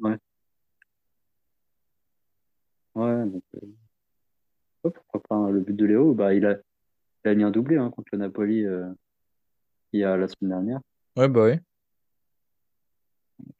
Ouais, 0.00 0.16
ouais, 2.94 3.26
donc, 3.26 3.42
pourquoi 4.82 5.20
pas. 5.28 5.34
hein. 5.36 5.50
Le 5.50 5.60
but 5.60 5.74
de 5.74 5.84
Léo, 5.84 6.14
bah, 6.14 6.34
il 6.34 6.46
a, 6.46 6.56
il 7.24 7.28
a 7.30 7.34
mis 7.34 7.44
un 7.44 7.50
doublé 7.50 7.76
hein, 7.76 7.90
contre 7.90 8.08
le 8.12 8.18
Napoli 8.18 8.64
il 9.92 10.00
y 10.00 10.04
a 10.04 10.16
la 10.16 10.28
semaine 10.28 10.50
dernière. 10.50 10.80
Ouais, 11.16 11.28
bah. 11.28 11.48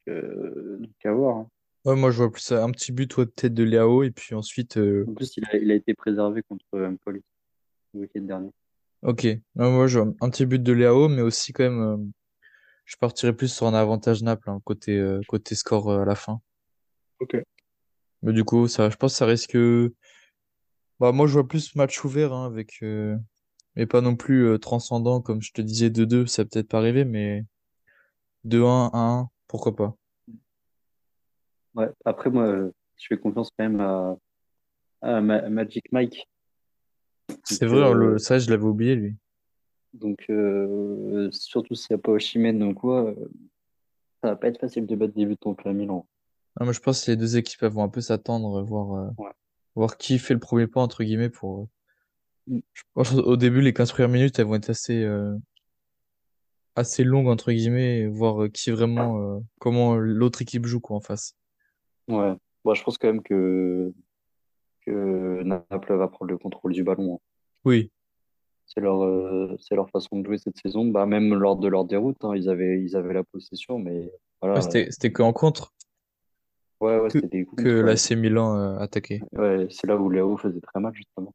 Euh, 0.09 0.79
donc, 0.79 0.91
à 1.05 1.13
voir. 1.13 1.37
hein. 1.37 1.49
Ouais, 1.89 1.97
moi, 1.97 2.11
je 2.11 2.19
vois 2.19 2.31
plus 2.31 2.43
ça, 2.43 2.63
un 2.63 2.71
petit 2.71 2.93
but 2.93 3.17
ouais, 3.17 3.25
peut-être 3.25 3.55
de 3.55 3.65
Léao, 3.65 4.03
et 4.03 4.11
puis 4.11 4.35
ensuite, 4.35 4.77
euh, 4.77 5.07
En 5.09 5.15
plus, 5.15 5.39
il 5.39 5.45
a, 5.47 5.57
il 5.57 5.71
a 5.71 5.75
été 5.75 5.95
préservé 5.95 6.43
contre 6.43 6.67
euh, 6.75 6.95
le 7.07 8.01
week-end 8.01 8.21
dernier. 8.21 8.51
ok. 9.01 9.25
Ouais, 9.25 9.41
moi, 9.57 9.87
je 9.87 9.99
vois 9.99 10.13
un 10.21 10.29
petit 10.29 10.45
but 10.45 10.63
de 10.63 10.73
Léao, 10.75 11.09
mais 11.09 11.23
aussi 11.23 11.55
quand 11.55 11.65
même, 11.65 11.81
euh, 11.81 11.97
je 12.85 12.97
partirais 12.97 13.33
plus 13.33 13.49
sur 13.49 13.67
un 13.67 13.73
avantage 13.73 14.23
Naples, 14.23 14.51
hein, 14.51 14.61
côté, 14.65 14.99
euh, 14.99 15.23
côté 15.29 15.55
score 15.55 15.89
euh, 15.89 16.03
à 16.03 16.05
la 16.05 16.15
fin. 16.15 16.43
Ok. 17.21 17.39
Mais 18.21 18.35
du 18.35 18.45
coup, 18.45 18.69
ça, 18.69 18.91
je 18.91 18.97
pense 18.97 19.13
que 19.15 19.17
ça 19.17 19.25
risque. 19.25 19.57
Bah, 21.01 21.13
moi, 21.13 21.27
je 21.27 21.33
vois 21.33 21.49
plus 21.49 21.75
match 21.75 22.05
ouvert, 22.05 22.35
hein, 22.35 22.45
avec, 22.45 22.83
euh, 22.83 23.17
mais 23.77 23.87
pas 23.87 24.03
non 24.03 24.15
plus 24.15 24.47
euh, 24.47 24.59
transcendant, 24.59 25.23
comme 25.23 25.41
je 25.41 25.53
te 25.53 25.63
disais, 25.63 25.89
2-2, 25.89 26.27
ça 26.27 26.45
peut 26.45 26.51
peut-être 26.53 26.69
pas 26.69 26.79
arriver, 26.81 27.07
mais 27.07 27.47
2-1, 28.45 28.91
1-1, 28.93 29.31
pourquoi 29.47 29.75
pas. 29.75 29.97
Ouais. 31.79 31.91
Après, 32.05 32.29
moi, 32.31 32.71
je 32.97 33.07
fais 33.07 33.17
confiance 33.19 33.51
quand 33.57 33.69
même 33.69 33.81
à, 33.81 34.17
à 35.01 35.21
Ma- 35.21 35.49
Magic 35.49 35.91
Mike. 35.93 36.29
C'est 37.45 37.67
vrai, 37.67 37.95
le, 37.95 38.15
euh, 38.15 38.19
ça, 38.19 38.39
je 38.39 38.51
l'avais 38.51 38.65
oublié, 38.65 38.95
lui. 38.97 39.17
donc 39.95 40.25
euh, 40.29 41.31
surtout 41.31 41.75
s'il 41.75 41.95
n'y 41.95 42.01
a 42.01 42.03
pas 42.03 42.13
Osimhen 42.13 42.63
ou 42.63 42.75
quoi, 42.75 43.05
euh, 43.11 43.15
ça 44.23 44.31
va 44.31 44.37
pas 44.37 44.49
être 44.49 44.61
facile 44.61 44.87
de 44.87 44.97
battre 44.97 45.15
des 45.15 45.25
buts 45.27 45.37
contre 45.41 45.67
la 45.67 45.73
Milan. 45.73 46.07
Non, 46.59 46.67
mais 46.67 46.73
je 46.73 46.81
pense 46.81 47.05
que 47.05 47.11
les 47.13 47.17
deux 47.17 47.37
équipes 47.37 47.63
elles 47.63 47.71
vont 47.71 47.85
un 47.85 47.89
peu 47.89 48.01
s'attendre, 48.01 48.61
voir, 48.63 49.13
Ouais. 49.19 49.31
voir 49.77 49.97
qui 49.97 50.19
fait 50.19 50.35
le 50.35 50.41
premier 50.41 50.67
pas, 50.67 50.81
entre 50.81 51.05
guillemets, 51.05 51.31
pour. 51.31 51.69
Mm. 52.49 52.59
Je 52.73 52.83
pense 52.95 53.15
au 53.15 53.37
début, 53.37 53.61
les 53.61 53.73
15 53.73 53.93
premières 53.93 54.09
minutes, 54.11 54.39
elles 54.39 54.47
vont 54.47 54.57
être 54.57 54.71
assez, 54.71 55.05
euh, 55.05 55.37
assez 56.75 57.05
longues, 57.05 57.29
entre 57.29 57.53
guillemets, 57.53 58.01
et 58.01 58.07
voir 58.09 58.51
qui 58.53 58.71
vraiment, 58.71 59.41
comment 59.61 59.97
l'autre 59.97 60.43
équipe 60.43 60.67
joue, 60.67 60.81
quoi, 60.81 60.97
en 60.97 61.01
face. 61.01 61.35
Ouais. 62.09 62.35
Bon, 62.65 62.75
je 62.75 62.83
pense 62.83 62.99
quand 62.99 63.09
même 63.09 63.23
que, 63.23 63.93
que 64.87 65.43
Naples 65.43 65.95
va 65.95 66.09
prendre 66.09 66.31
le 66.31 66.39
contrôle 66.39 66.73
du 66.73 66.83
ballon. 66.83 67.15
hein. 67.15 67.19
Oui. 67.65 67.91
C'est 68.67 68.81
leur, 68.81 69.03
euh, 69.03 69.57
c'est 69.59 69.75
leur 69.75 69.89
façon 69.91 70.19
de 70.21 70.27
jouer 70.27 70.39
cette 70.39 70.59
saison. 70.59 70.85
Bah, 70.87 71.07
même 71.07 71.35
lors 71.35 71.57
de 71.57 71.69
leur 71.69 71.85
déroute, 71.85 72.23
hein, 72.25 72.35
ils 72.37 72.49
avaient, 72.49 72.83
ils 72.83 72.97
avaient 72.97 73.15
la 73.15 73.25
possession, 73.25 73.79
mais 73.79 74.01
Ouais, 74.01 74.11
voilà. 74.43 74.61
c'était, 74.61 74.91
c'était 74.91 75.11
qu'en 75.13 75.33
contre 75.33 75.73
Ouais, 76.81 76.99
ouais, 77.01 77.09
que, 77.09 77.19
c'était 77.19 77.39
des 77.39 77.45
que 77.45 77.51
contres. 77.51 77.65
Ouais, 77.65 77.83
l'AC 77.83 78.11
Milan 78.13 78.57
euh, 78.57 78.79
attaquait. 78.79 79.21
Ouais, 79.33 79.67
c'est 79.71 79.87
là 79.87 79.97
où 79.97 80.09
Léo 80.11 80.37
faisait 80.37 80.61
très 80.61 80.79
mal, 80.81 80.95
justement. 80.95 81.35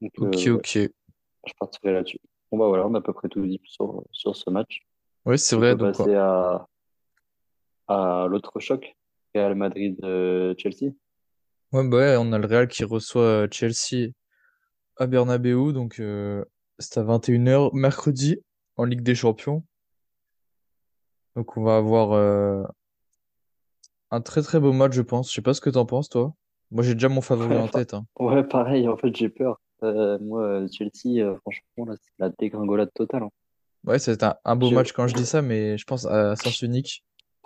Donc, 0.00 0.12
Ok, 0.18 0.34
euh, 0.34 0.38
ouais, 0.38 0.50
ok. 0.50 0.78
je 1.46 1.52
partirai 1.58 1.92
là-dessus. 1.92 2.18
Bon, 2.50 2.58
bah 2.58 2.66
voilà, 2.68 2.86
on 2.86 2.94
a 2.94 2.98
à 2.98 3.00
peu 3.00 3.12
près 3.12 3.28
tout 3.28 3.46
dit 3.46 3.60
sur, 3.64 4.02
sur 4.10 4.34
ce 4.34 4.50
match. 4.50 4.80
Ouais, 5.24 5.36
c'est 5.36 5.54
On 5.56 5.60
vrai, 5.60 5.72
peut 5.76 5.84
donc 5.84 5.94
quoi. 5.94 6.06
passer 6.06 6.16
à, 6.16 6.66
à 7.88 8.26
l'autre 8.28 8.60
choc, 8.60 8.96
Real 9.34 9.54
Madrid-Chelsea. 9.54 10.92
Ouais, 11.72 11.88
bah 11.88 11.96
ouais, 11.96 12.16
on 12.18 12.32
a 12.32 12.38
le 12.38 12.46
Real 12.46 12.68
qui 12.68 12.84
reçoit 12.84 13.22
euh, 13.22 13.48
Chelsea 13.50 14.10
à 14.98 15.06
Bernabeu, 15.06 15.72
donc 15.72 16.00
euh, 16.00 16.44
c'est 16.78 16.98
à 16.98 17.02
21h 17.02 17.70
mercredi 17.74 18.38
en 18.76 18.84
Ligue 18.84 19.02
des 19.02 19.14
Champions. 19.14 19.64
Donc 21.34 21.56
on 21.56 21.62
va 21.64 21.76
avoir 21.76 22.12
euh, 22.12 22.62
un 24.10 24.20
très 24.20 24.42
très 24.42 24.60
beau 24.60 24.72
match, 24.72 24.92
je 24.92 25.02
pense. 25.02 25.30
Je 25.30 25.34
sais 25.34 25.42
pas 25.42 25.54
ce 25.54 25.60
que 25.60 25.70
t'en 25.70 25.86
penses, 25.86 26.08
toi. 26.08 26.34
Moi, 26.70 26.82
j'ai 26.82 26.94
déjà 26.94 27.08
mon 27.08 27.20
favori 27.20 27.50
Ouais, 27.54 27.58
en 27.58 27.68
tête. 27.68 27.94
hein. 27.94 28.06
ouais, 28.18 28.44
pareil, 28.44 28.88
en 28.88 28.96
fait, 28.96 29.14
j'ai 29.16 29.28
peur. 29.28 29.60
Euh, 29.82 30.18
moi, 30.20 30.42
euh, 30.42 30.68
Chelsea, 30.70 31.20
euh, 31.22 31.36
franchement, 31.40 31.86
là, 31.86 31.94
c'est 32.00 32.12
la 32.18 32.30
dégringolade 32.30 32.90
totale. 32.94 33.24
hein. 33.24 33.30
Ouais, 33.84 33.98
c'est 33.98 34.22
un, 34.22 34.36
un 34.44 34.56
beau 34.56 34.70
Je, 34.70 34.74
match 34.74 34.92
quand 34.92 35.08
je 35.08 35.14
dis 35.14 35.26
ça, 35.26 35.42
mais 35.42 35.76
je 35.76 35.84
pense 35.84 36.06
à 36.06 36.36
sens 36.36 36.62
unique. 36.62 37.02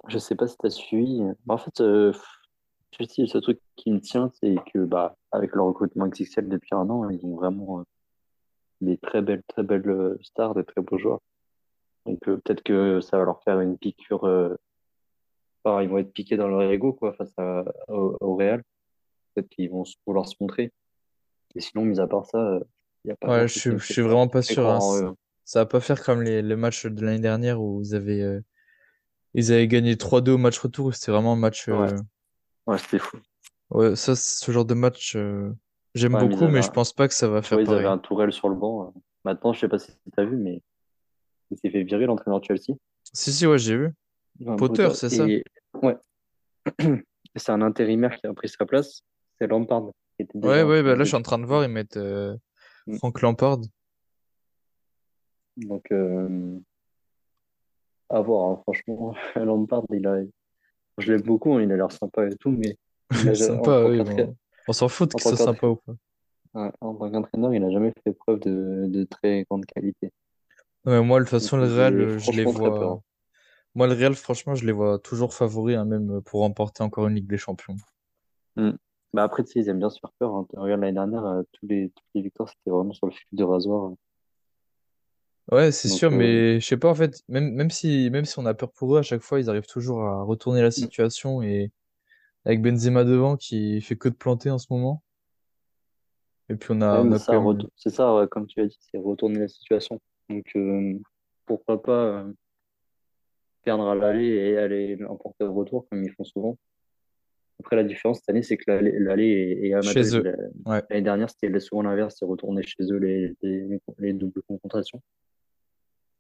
Je 0.09 0.19
sais 0.19 0.35
pas 0.35 0.47
si 0.47 0.57
tu 0.59 0.67
as 0.67 0.71
suivi. 0.71 1.23
en 1.49 1.59
fait, 1.59 1.81
euh, 1.81 2.13
le 2.99 3.27
seul 3.27 3.43
truc 3.43 3.61
qui 3.77 3.91
me 3.91 4.01
tient, 4.01 4.31
c'est 4.41 4.55
que, 4.73 4.79
bah, 4.85 5.17
avec 5.33 5.55
leur 5.55 5.67
recrutement 5.67 6.07
XXL 6.07 6.49
depuis 6.49 6.75
un 6.75 6.89
an, 6.89 7.09
ils 7.11 7.25
ont 7.27 7.37
vraiment 7.37 7.81
euh, 7.81 7.85
des 8.81 8.97
très 8.99 9.23
belles, 9.23 9.43
très 9.49 9.63
belles 9.63 9.89
euh, 9.89 10.19
stars, 10.23 10.55
des 10.55 10.65
très 10.65 10.81
beaux 10.81 10.99
joueurs. 10.99 11.21
Donc, 12.07 12.19
euh, 12.29 12.37
peut-être 12.39 12.63
que 12.63 13.01
ça 13.01 13.19
va 13.19 13.25
leur 13.25 13.43
faire 13.43 13.61
une 13.61 13.77
piqûre. 13.77 14.25
enfin, 15.65 15.83
ils 15.83 15.89
vont 15.89 15.99
être 15.99 16.13
piqués 16.13 16.37
dans 16.37 16.49
leur 16.49 16.63
ego, 16.63 16.93
quoi, 16.93 17.13
face 17.15 17.33
à, 17.39 17.65
au, 17.89 18.17
au 18.21 18.37
Real. 18.37 18.63
Peut-être 19.35 19.49
qu'ils 19.51 19.71
vont 19.71 19.85
vouloir 20.07 20.27
se 20.27 20.35
montrer. 20.41 20.73
Et 21.55 21.61
sinon, 21.61 21.85
mis 21.85 22.01
à 22.01 22.07
part 22.07 22.27
ça, 22.27 22.61
il 23.05 23.09
n'y 23.09 23.13
a 23.13 23.17
pas 23.17 23.29
Ouais, 23.29 23.49
je 23.49 23.59
suis, 23.59 23.79
je 23.79 23.93
suis 23.93 24.03
vraiment 24.03 24.29
pas 24.29 24.43
sûr. 24.43 24.67
hein. 24.69 24.81
C- 24.81 25.05
eux. 25.05 25.13
Ça 25.45 25.61
va 25.61 25.67
pas 25.67 25.81
faire 25.81 26.03
comme 26.03 26.23
les, 26.23 26.43
les 26.43 26.57
matchs 26.57 26.87
de 26.87 27.05
l'année 27.05 27.21
dernière 27.21 27.61
où 27.61 27.83
avaient, 27.93 28.21
euh, 28.23 28.41
ils 29.37 29.53
avaient 29.53 29.69
gagné 29.69 29.95
3-2 29.97 30.33
au 30.33 30.39
match 30.39 30.59
retour. 30.59 30.93
C'était 30.95 31.13
vraiment 31.13 31.35
un 31.35 31.37
match. 31.37 31.69
Ouais, 31.69 31.75
euh, 31.93 31.97
ouais, 32.67 32.79
c'était 32.79 32.99
fou. 32.99 33.19
Ouais, 33.71 33.95
ça, 33.97 34.17
ce 34.17 34.51
genre 34.51 34.65
de 34.65 34.75
match, 34.75 35.15
euh, 35.17 35.53
j'aime 35.95 36.15
Ouais, 36.15 36.27
beaucoup, 36.27 36.49
mais 36.49 36.63
je 36.63 36.71
pense 36.71 36.93
pas 36.93 37.07
que 37.09 37.15
ça 37.15 37.29
va 37.29 37.43
faire 37.43 37.59
vois, 37.59 37.63
ils 37.65 37.75
avaient 37.79 37.87
un 37.87 37.99
Tourelle 37.99 38.33
sur 38.33 38.49
le 38.49 38.55
banc. 38.57 38.87
euh. 38.89 39.01
Maintenant, 39.25 39.53
je 39.53 39.61
sais 39.61 39.69
pas 39.69 39.79
si 39.79 39.93
tu 39.93 40.21
as 40.21 40.25
vu, 40.25 40.37
mais 40.37 40.63
il 41.51 41.59
s'est 41.59 41.71
fait 41.71 41.83
virer 41.83 42.07
l'entraîneur 42.07 42.41
de 42.41 42.45
Chelsea. 42.45 42.77
Si, 43.13 43.33
si, 43.33 43.47
ouais, 43.47 43.59
j'ai 43.59 43.77
vu. 43.77 43.93
Un 44.47 44.57
Potter, 44.57 44.85
Potter. 44.85 44.95
c'est 44.95 45.09
ça? 45.11 45.27
Ouais, 45.83 45.97
c'est 47.37 47.51
un 47.53 47.63
intérimaire 47.63 48.17
qui 48.19 48.27
a 48.27 48.33
pris 48.35 48.49
sa 48.49 48.65
place. 48.67 49.03
C'est 49.39 49.47
Lampard, 49.49 49.91
qui 50.17 50.23
était 50.23 50.39
Ouais, 50.39 50.63
ouais, 50.63 50.83
bah 50.83 50.95
là, 50.97 51.05
je 51.05 51.09
suis 51.09 51.17
en 51.17 51.23
train 51.23 51.39
de 51.39 51.45
voir, 51.47 51.65
ils 51.65 51.71
mettent 51.71 51.97
euh, 51.97 52.37
Mm. 52.87 52.99
Frank 52.99 53.21
Lampard. 53.21 53.59
Donc, 55.57 55.85
euh, 55.91 56.59
à 58.09 58.21
voir, 58.21 58.51
hein. 58.51 58.61
Franchement, 58.63 59.15
Lampard, 59.37 59.85
il 59.93 60.07
a, 60.07 60.19
je 60.99 61.13
l'aime 61.13 61.23
beaucoup, 61.23 61.55
hein, 61.55 61.63
il 61.63 61.73
a 61.73 61.77
l'air 61.77 61.93
sympa 61.93 62.27
et 62.27 62.37
tout, 62.37 62.51
mais 62.51 62.77
il 63.11 63.29
a, 63.29 63.33
ja- 63.35 63.47
en 63.47 63.65
Sympa, 63.65 63.85
oui, 63.85 63.99
bon. 64.05 64.37
On 64.69 64.73
s'en 64.73 64.89
fout 64.89 65.11
tant 65.11 65.19
c'est 65.19 65.37
sympa 65.37 65.67
ou 65.69 65.77
pas. 65.77 65.93
Ouais, 66.55 66.71
en 66.81 66.95
tant 66.95 67.11
qu'entraîneur, 67.11 67.55
il 67.55 67.61
n'a 67.61 67.71
jamais 67.71 67.93
fait 68.03 68.13
preuve 68.13 68.41
de, 68.41 68.87
de 68.89 69.05
très 69.05 69.45
grande 69.45 69.67
qualité. 69.67 70.11
Ouais, 70.85 71.03
moi, 71.03 71.21
de 71.21 71.25
toute 71.25 71.31
façon, 71.31 71.57
le 71.57 71.67
Real, 71.67 72.19
je 72.19 72.33
les 72.33 72.45
vois. 72.45 73.03
Moi, 73.75 73.87
le 73.87 73.93
Real, 73.93 74.15
franchement, 74.15 74.55
je 74.55 74.65
les 74.65 74.73
vois 74.73 74.99
toujours 74.99 75.35
favoris, 75.35 75.77
hein, 75.77 75.85
même 75.85 76.23
pour 76.23 76.41
remporter 76.41 76.83
encore 76.83 77.09
une 77.09 77.17
Ligue 77.17 77.27
des 77.27 77.37
Champions. 77.37 77.77
Mm. 78.57 78.71
Bah 79.13 79.23
après, 79.25 79.45
tu 79.45 79.53
sais, 79.53 79.61
ils 79.61 79.69
aiment 79.69 79.79
bien 79.79 79.91
se 79.91 79.99
faire 80.01 80.13
peur. 80.19 80.47
Regarde, 80.55 80.81
l'année 80.81 80.93
dernière, 80.93 81.25
euh, 81.25 81.43
tous 81.53 81.67
les, 81.67 81.91
toutes 81.91 82.05
les 82.15 82.23
victoires, 82.23 82.49
c'était 82.49 82.71
vraiment 82.71 82.93
sur 82.93 83.07
le 83.07 83.13
fil 83.13 83.27
de 83.33 83.45
rasoir. 83.45 83.93
Ouais, 85.53 85.71
c'est 85.71 85.89
Donc, 85.89 85.99
sûr, 85.99 86.13
euh, 86.13 86.17
mais 86.17 86.61
je 86.61 86.67
sais 86.67 86.77
pas, 86.77 86.89
en 86.91 86.95
fait, 86.95 87.23
même, 87.29 87.53
même 87.53 87.71
si, 87.71 88.11
même 88.11 88.25
si 88.25 88.39
on 88.39 88.47
a 88.47 88.55
peur 88.55 88.73
pour 88.73 88.97
eux, 88.97 88.99
à 88.99 89.03
chaque 89.03 89.23
fois, 89.23 89.39
ils 89.39 89.49
arrivent 89.49 89.67
toujours 89.67 90.03
à 90.03 90.23
retourner 90.23 90.61
la 90.61 90.69
mm. 90.69 90.73
situation 90.73 91.41
et 91.43 91.71
avec 92.45 92.63
Benzema 92.63 93.05
devant 93.05 93.37
qui 93.37 93.81
fait 93.81 93.97
que 93.97 94.09
de 94.09 94.15
planter 94.15 94.51
en 94.51 94.59
ce 94.59 94.67
moment. 94.71 95.03
Et 96.49 96.57
puis, 96.57 96.71
on 96.73 96.81
a, 96.81 96.95
ouais, 96.95 96.99
on 97.01 97.05
mais 97.05 97.15
a 97.17 97.19
quand 97.19 97.25
ça, 97.25 97.33
même. 97.33 97.43
retou- 97.45 97.69
c'est 97.77 97.91
ça, 97.91 98.15
ouais, 98.15 98.27
comme 98.29 98.47
tu 98.47 98.61
as 98.61 98.67
dit, 98.67 98.79
c'est 98.81 98.99
retourner 98.99 99.39
la 99.41 99.49
situation. 99.49 100.01
Donc, 100.29 100.47
euh, 100.57 100.95
pourquoi 101.45 101.81
pas 101.81 102.05
euh, 102.05 102.33
perdre 103.63 103.89
à 103.89 103.95
l'aller 103.95 104.27
et 104.27 104.59
aller 104.59 104.97
l'emporter 104.97 105.45
au 105.45 105.55
retour, 105.55 105.89
comme 105.89 106.03
ils 106.03 106.13
font 106.13 106.25
souvent. 106.25 106.59
Après, 107.61 107.77
la 107.77 107.85
différence 107.85 108.19
cette 108.19 108.29
année, 108.31 108.43
c'est 108.43 108.57
que 108.57 108.65
l'aller 108.71 108.99
l'aller 108.99 109.59
est, 109.63 109.69
est 109.69 109.75
à 109.75 109.81
Chez 109.83 110.01
Madrid. 110.01 110.15
eux. 110.15 110.23
La- 110.23 110.73
Ouais. 110.73 110.83
L'année 110.91 111.03
dernière, 111.03 111.31
c'était 111.31 111.59
souvent 111.61 111.83
l'inverse, 111.83 112.17
c'est 112.19 112.25
retourner 112.27 112.63
chez 112.65 112.83
eux 112.91 112.99
les, 112.99 113.35
les, 113.43 113.81
les 113.99 114.13
doubles 114.13 114.43
confrontations. 114.43 115.01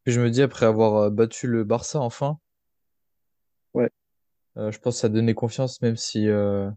Puis 0.06 0.14
je 0.14 0.20
me 0.20 0.30
dis, 0.30 0.40
après 0.40 0.66
avoir 0.66 0.94
euh, 1.02 1.10
battu 1.10 1.48
le 1.48 1.64
Barça 1.64 1.98
enfin, 1.98 2.38
Ouais. 3.74 3.90
euh, 4.56 4.70
je 4.70 4.78
pense 4.78 4.94
que 4.94 5.00
ça 5.00 5.08
a 5.08 5.10
donné 5.10 5.34
confiance, 5.34 5.82
même 5.82 5.96
si 5.96 6.28
euh, 6.28 6.70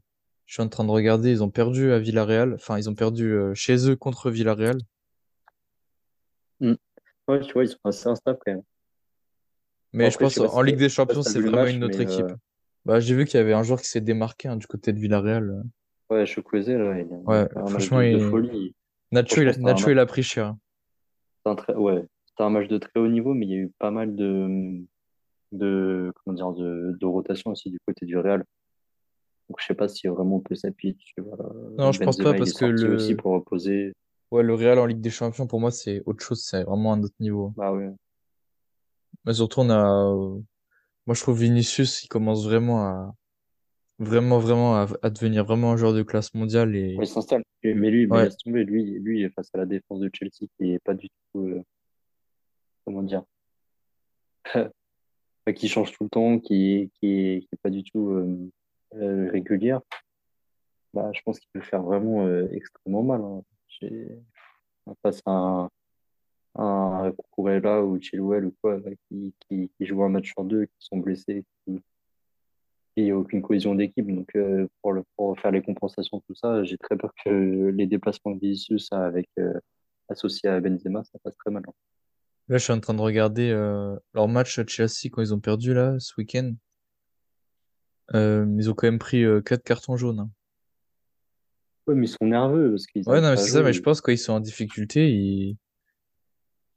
je 0.47 0.53
suis 0.55 0.63
en 0.63 0.67
train 0.67 0.83
de 0.83 0.89
regarder, 0.89 1.29
ils 1.29 1.43
ont 1.43 1.51
perdu 1.51 1.91
à 1.91 1.99
Villarreal. 1.99 2.55
Enfin, 2.55 2.79
ils 2.79 2.89
ont 2.89 2.95
perdu 2.95 3.31
euh, 3.31 3.53
chez 3.53 3.87
eux 3.87 3.95
contre 3.95 4.31
Villarreal. 4.31 4.79
Mm. 6.59 6.73
Ouais, 7.27 7.41
tu 7.41 7.53
vois, 7.53 7.65
ils 7.65 7.69
sont 7.69 7.77
assez 7.85 8.07
instables 8.07 8.39
quand 8.43 8.51
même. 8.51 8.63
Mais 9.93 10.09
je 10.09 10.15
après, 10.15 10.27
je 10.31 10.39
pense 10.39 10.55
en 10.55 10.61
si 10.61 10.65
Ligue 10.65 10.77
des 10.79 10.89
Champions, 10.89 11.21
c'est 11.21 11.39
vraiment 11.39 11.57
match, 11.57 11.73
une 11.75 11.83
autre 11.83 12.01
équipe. 12.01 12.25
euh, 12.25 12.35
Bah, 12.85 12.99
j'ai 12.99 13.13
vu 13.13 13.25
qu'il 13.25 13.37
y 13.37 13.41
avait 13.41 13.53
un 13.53 13.61
joueur 13.61 13.79
qui 13.79 13.89
s'est 13.89 14.01
démarqué 14.01 14.47
hein, 14.47 14.55
du 14.55 14.65
côté 14.65 14.91
de 14.91 14.99
Villarreal. 14.99 15.61
ouais, 16.09 16.25
Chukwueze, 16.25 16.67
là, 16.69 16.97
il 16.99 17.07
Ouais, 17.27 17.47
franchement, 17.53 18.01
de 18.01 18.17
il... 18.17 18.27
folie. 18.31 18.75
Nacho, 19.11 19.43
il 19.43 19.51
Nacho, 19.61 19.91
il 19.91 19.99
a 19.99 20.07
pris 20.07 20.23
cher. 20.23 20.55
c'était 21.37 21.49
un 21.51 21.55
très, 21.55 21.75
ouais, 21.75 22.07
c'était 22.39 22.47
un 22.47 22.51
match 22.51 22.69
de 22.69 22.77
très 22.77 23.01
haut 23.01 23.07
niveau, 23.09 23.33
mais 23.33 23.45
il 23.45 23.51
y 23.51 23.55
a 23.55 23.57
eu 23.57 23.71
pas 23.79 23.91
mal 23.91 24.15
de, 24.15 24.81
de, 25.51 26.13
comment 26.23 26.35
dire, 26.35 26.53
de, 26.53 26.95
de 26.97 27.05
rotation 27.05 27.51
aussi 27.51 27.69
du 27.69 27.79
côté 27.85 28.05
du 28.05 28.17
Real. 28.17 28.45
Donc, 29.49 29.57
je 29.59 29.65
sais 29.65 29.73
pas 29.73 29.89
si 29.89 30.07
vraiment 30.07 30.37
on 30.37 30.39
peut 30.39 30.55
s'appuyer 30.55 30.93
dessus. 30.93 31.15
Voilà. 31.17 31.49
Non, 31.77 31.91
je 31.91 31.99
pense 32.01 32.17
pas 32.17 32.31
il 32.31 32.37
parce 32.37 32.53
que 32.53 32.77
sorti 32.77 32.85
aussi 32.85 33.11
le... 33.11 33.17
pour 33.17 33.33
reposer. 33.33 33.91
Ouais, 34.31 34.41
le 34.41 34.53
Real 34.53 34.79
en 34.79 34.85
Ligue 34.85 35.01
des 35.01 35.09
Champions, 35.09 35.47
pour 35.47 35.59
moi, 35.59 35.71
c'est 35.71 36.01
autre 36.05 36.23
chose. 36.23 36.41
C'est 36.41 36.63
vraiment 36.63 36.93
un 36.93 37.03
autre 37.03 37.15
niveau. 37.19 37.51
Bah 37.57 37.73
ouais. 37.73 37.89
Mais 39.25 39.33
surtout, 39.33 39.59
on 39.59 39.69
a... 39.69 40.15
Moi, 41.07 41.15
je 41.15 41.21
trouve 41.21 41.41
Vinicius, 41.41 42.05
il 42.05 42.07
commence 42.07 42.45
vraiment 42.45 42.85
à... 42.85 43.13
Vraiment, 43.97 44.39
vraiment 44.39 44.75
à, 44.75 44.87
à 45.01 45.09
devenir 45.09 45.43
vraiment 45.43 45.73
un 45.73 45.75
joueur 45.75 45.93
de 45.93 46.03
classe 46.03 46.33
mondiale. 46.33 46.73
Et 46.73 46.95
il 46.97 47.05
s'installe. 47.05 47.43
Mais 47.65 47.73
lui, 47.73 48.07
mais 48.07 48.15
ouais, 48.15 48.23
laisse 48.25 48.37
tomber, 48.37 48.63
lui, 48.63 48.97
lui, 48.99 49.29
face 49.31 49.49
à 49.53 49.57
la 49.57 49.65
défense 49.65 49.99
de 49.99 50.09
Chelsea, 50.13 50.47
qui 50.57 50.71
est 50.71 50.79
pas 50.79 50.93
du 50.93 51.09
tout, 51.09 51.41
euh, 51.41 51.61
comment 52.89 53.03
dire, 53.03 53.23
qui 55.55 55.67
change 55.67 55.91
tout 55.91 56.05
le 56.05 56.09
temps, 56.09 56.39
qui, 56.39 56.91
qui 56.95 57.07
est, 57.19 57.39
qui 57.41 57.55
pas 57.61 57.69
du 57.69 57.83
tout 57.83 58.09
euh, 58.09 58.49
euh, 58.95 59.29
régulière. 59.29 59.81
Bah, 60.93 61.11
je 61.13 61.21
pense 61.21 61.39
qu'il 61.39 61.49
peut 61.53 61.61
faire 61.61 61.83
vraiment 61.83 62.25
euh, 62.25 62.47
extrêmement 62.51 63.03
mal. 63.03 63.21
Hein. 63.21 63.43
Face 65.03 65.21
à 65.27 65.31
un, 65.31 65.69
un 66.55 67.11
Cucurella 67.11 67.83
ou 67.83 68.01
Chilwell 68.01 68.45
ou 68.45 68.55
quoi, 68.59 68.79
là, 68.79 68.89
qui, 69.07 69.35
qui, 69.41 69.69
qui 69.77 69.85
jouent 69.85 70.03
un 70.03 70.09
match 70.09 70.31
sur 70.31 70.43
deux, 70.43 70.65
qui 70.65 70.75
sont 70.79 70.97
blessés, 70.97 71.45
qui 72.97 73.11
a 73.11 73.15
aucune 73.15 73.43
cohésion 73.43 73.75
d'équipe. 73.75 74.07
Donc, 74.07 74.35
pour, 74.81 74.93
le, 74.93 75.03
pour 75.15 75.39
faire 75.39 75.51
les 75.51 75.61
compensations, 75.61 76.21
tout 76.21 76.33
ça, 76.33 76.63
j'ai 76.63 76.79
très 76.79 76.97
peur 76.97 77.13
que 77.23 77.69
les 77.69 77.85
déplacements 77.85 78.31
de 78.31 78.39
Vinicius 78.39 78.91
avec, 78.91 79.29
associés 80.07 80.49
à 80.49 80.59
Benzema, 80.59 81.03
ça 81.03 81.19
passe 81.23 81.37
très 81.37 81.51
mal. 81.51 81.63
hein. 81.67 81.73
Là, 82.49 82.57
je 82.57 82.63
suis 82.63 82.73
en 82.73 82.79
train 82.79 82.93
de 82.93 83.01
regarder 83.01 83.49
euh, 83.51 83.95
leur 84.13 84.27
match 84.27 84.59
à 84.59 84.65
Chelsea 84.65 85.09
quand 85.11 85.21
ils 85.21 85.33
ont 85.33 85.39
perdu 85.39 85.73
là, 85.73 85.95
ce 85.99 86.13
week-end. 86.17 86.53
Euh, 88.15 88.45
ils 88.57 88.69
ont 88.69 88.73
quand 88.73 88.87
même 88.87 88.99
pris 88.99 89.23
euh, 89.23 89.41
quatre 89.41 89.63
cartons 89.63 89.95
jaunes. 89.95 90.19
hein. 90.19 90.29
Ouais, 91.87 91.95
mais 91.95 92.05
ils 92.05 92.09
sont 92.09 92.25
nerveux 92.25 92.71
parce 92.71 92.85
qu'ils 92.87 93.03
Ouais, 93.07 93.21
non, 93.21 93.29
mais 93.29 93.35
pas 93.35 93.41
c'est 93.41 93.51
ça, 93.51 93.63
mais 93.63 93.73
je 93.73 93.81
pense 93.81 94.01
qu'ils 94.01 94.17
sont 94.17 94.33
en 94.33 94.39
difficulté. 94.39 95.11
ils- 95.11 95.57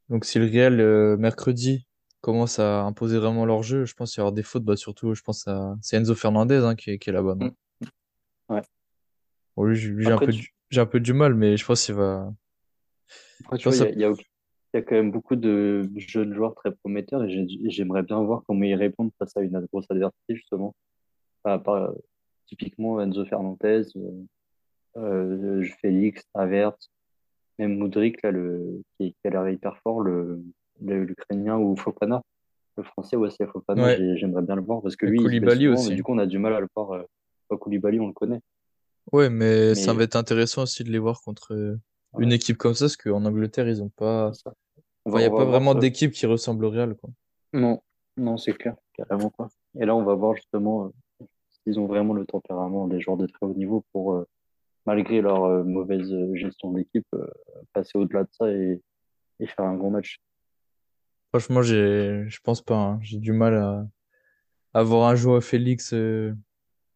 Donc, 0.08 0.24
si 0.24 0.38
le 0.38 0.44
Real, 0.46 0.80
euh, 0.80 1.16
mercredi, 1.16 1.86
commence 2.20 2.58
à 2.58 2.82
imposer 2.82 3.18
vraiment 3.18 3.46
leur 3.46 3.62
jeu, 3.62 3.84
je 3.84 3.94
pense 3.94 4.12
qu'il 4.12 4.20
y 4.20 4.22
aura 4.22 4.32
des 4.32 4.42
fautes. 4.42 4.64
Bah, 4.64 4.76
surtout, 4.76 5.14
je 5.14 5.22
pense 5.22 5.46
à... 5.48 5.76
C'est 5.80 5.96
Enzo 5.96 6.14
Fernandez 6.14 6.62
hein, 6.64 6.74
qui 6.76 6.90
est, 6.90 6.98
qui 6.98 7.10
est 7.10 7.12
là-bas, 7.12 7.34
non? 7.34 7.46
Mm. 7.46 7.86
Ouais. 8.50 8.62
Bon, 9.56 9.64
lui, 9.64 9.76
j'ai 9.76 9.88
lui, 9.88 10.04
j'ai 10.04 10.10
un 10.12 10.14
Après, 10.14 10.26
peu 10.26 10.32
tu, 10.32 10.40
du... 10.40 10.54
j'ai 10.70 10.80
un 10.80 10.86
peu 10.86 11.00
du 11.00 11.12
mal, 11.12 11.34
mais 11.34 11.56
je 11.56 11.64
pense 11.64 11.84
qu'il 11.84 11.94
va... 11.94 12.32
après, 13.44 13.58
tu 13.58 13.68
vois, 13.68 13.76
pense 13.76 13.86
il 13.86 13.88
y 13.88 13.92
que 13.92 13.92
a, 13.92 13.94
il 13.94 14.00
y 14.00 14.04
a, 14.04 14.14
il 14.72 14.78
y 14.78 14.80
a 14.80 14.82
quand 14.82 14.94
même 14.94 15.10
beaucoup 15.10 15.36
de 15.36 15.88
jeunes 15.96 16.34
joueurs 16.34 16.54
très 16.54 16.72
prometteurs 16.72 17.24
et 17.24 17.30
j'ai- 17.30 17.70
j'aimerais 17.70 18.02
bien 18.02 18.22
voir 18.22 18.42
comment 18.46 18.64
ils 18.64 18.74
répondent 18.74 19.10
face 19.18 19.36
à 19.36 19.42
une 19.42 19.60
grosse 19.72 19.86
adversité, 19.90 20.34
justement. 20.34 20.74
Enfin, 21.44 21.58
par- 21.58 21.92
typiquement, 22.46 23.00
Enzo 23.00 23.24
Fernandez, 23.26 23.82
euh, 23.96 24.24
euh, 24.96 25.64
Félix, 25.80 26.22
Havertz, 26.34 26.90
même 27.58 27.76
Mudryk, 27.78 28.22
là, 28.22 28.30
le, 28.30 28.82
qui, 28.98 29.12
qui 29.12 29.26
a 29.26 29.30
l'air 29.30 29.48
hyper 29.48 29.76
fort, 29.78 30.00
le, 30.00 30.42
l'Ukrainien 30.80 31.58
ou 31.58 31.76
Fofana. 31.76 32.22
Le 32.78 32.82
français, 32.82 33.16
ouais, 33.16 33.28
c'est. 33.30 33.46
Fofana, 33.46 33.82
Ouais, 33.82 34.16
j'aimerais 34.16 34.42
bien 34.42 34.56
le 34.56 34.62
voir 34.62 34.80
parce 34.80 34.96
que 34.96 35.04
lui, 35.06 35.18
Koulibaly 35.18 35.64
souvent, 35.66 35.72
mais 35.72 35.78
aussi. 35.86 35.94
du 35.94 36.02
coup, 36.02 36.12
on 36.12 36.18
a 36.18 36.26
du 36.26 36.38
mal 36.38 36.54
à 36.54 36.60
le 36.60 36.68
voir. 36.74 36.92
Euh, 36.92 37.02
pas 37.48 37.58
Koulibaly, 37.58 38.00
on 38.00 38.06
le 38.06 38.12
connaît. 38.14 38.40
Ouais, 39.12 39.28
mais 39.28 39.74
ça 39.74 39.92
va 39.92 39.98
Mais 39.98 40.04
être 40.04 40.16
intéressant 40.16 40.62
aussi 40.62 40.82
de 40.84 40.90
les 40.90 40.98
voir 40.98 41.20
contre 41.22 41.76
une 42.18 42.32
équipe 42.32 42.56
comme 42.58 42.74
ça, 42.74 42.84
parce 42.86 42.96
qu'en 42.96 43.24
Angleterre, 43.24 43.68
ils 43.68 43.82
ont 43.82 43.88
pas... 43.88 44.32
il 45.06 45.12
n'y 45.14 45.24
a 45.24 45.30
pas 45.30 45.44
vraiment 45.44 45.74
d'équipe 45.74 46.12
qui 46.12 46.26
ressemble 46.26 46.64
au 46.64 46.70
Real, 46.70 46.94
quoi. 46.96 47.10
Non, 47.52 47.82
non, 48.16 48.36
c'est 48.36 48.52
clair, 48.52 48.76
carrément 48.94 49.30
pas. 49.30 49.48
Et 49.80 49.84
là, 49.86 49.94
on 49.94 50.04
va 50.04 50.14
voir 50.14 50.34
justement 50.34 50.86
euh, 50.86 51.26
s'ils 51.64 51.78
ont 51.80 51.86
vraiment 51.86 52.14
le 52.14 52.26
tempérament 52.26 52.86
des 52.88 53.00
joueurs 53.00 53.16
de 53.16 53.26
très 53.26 53.46
haut 53.46 53.54
niveau 53.54 53.84
pour, 53.92 54.14
euh, 54.14 54.26
malgré 54.86 55.20
leur 55.20 55.44
euh, 55.44 55.64
mauvaise 55.64 56.12
gestion 56.34 56.72
d'équipe, 56.72 57.06
passer 57.72 57.98
au-delà 57.98 58.24
de 58.24 58.28
ça 58.32 58.50
et, 58.50 58.80
et 59.40 59.46
faire 59.46 59.64
un 59.64 59.76
gros 59.76 59.90
match. 59.90 60.20
Franchement, 61.30 61.62
j'ai, 61.62 62.24
je 62.28 62.40
pense 62.42 62.60
pas. 62.60 62.76
hein. 62.76 62.98
J'ai 63.02 63.18
du 63.18 63.32
mal 63.32 63.56
à. 63.56 63.86
avoir 64.74 65.08
un 65.08 65.14
joueur 65.14 65.42
Félix 65.42 65.94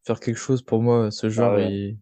faire 0.04 0.20
quelque 0.20 0.38
chose 0.38 0.62
pour 0.62 0.82
moi, 0.82 1.10
ce 1.10 1.26
Ah 1.26 1.30
joueur, 1.30 1.54
ouais. 1.54 1.72
il... 1.72 1.98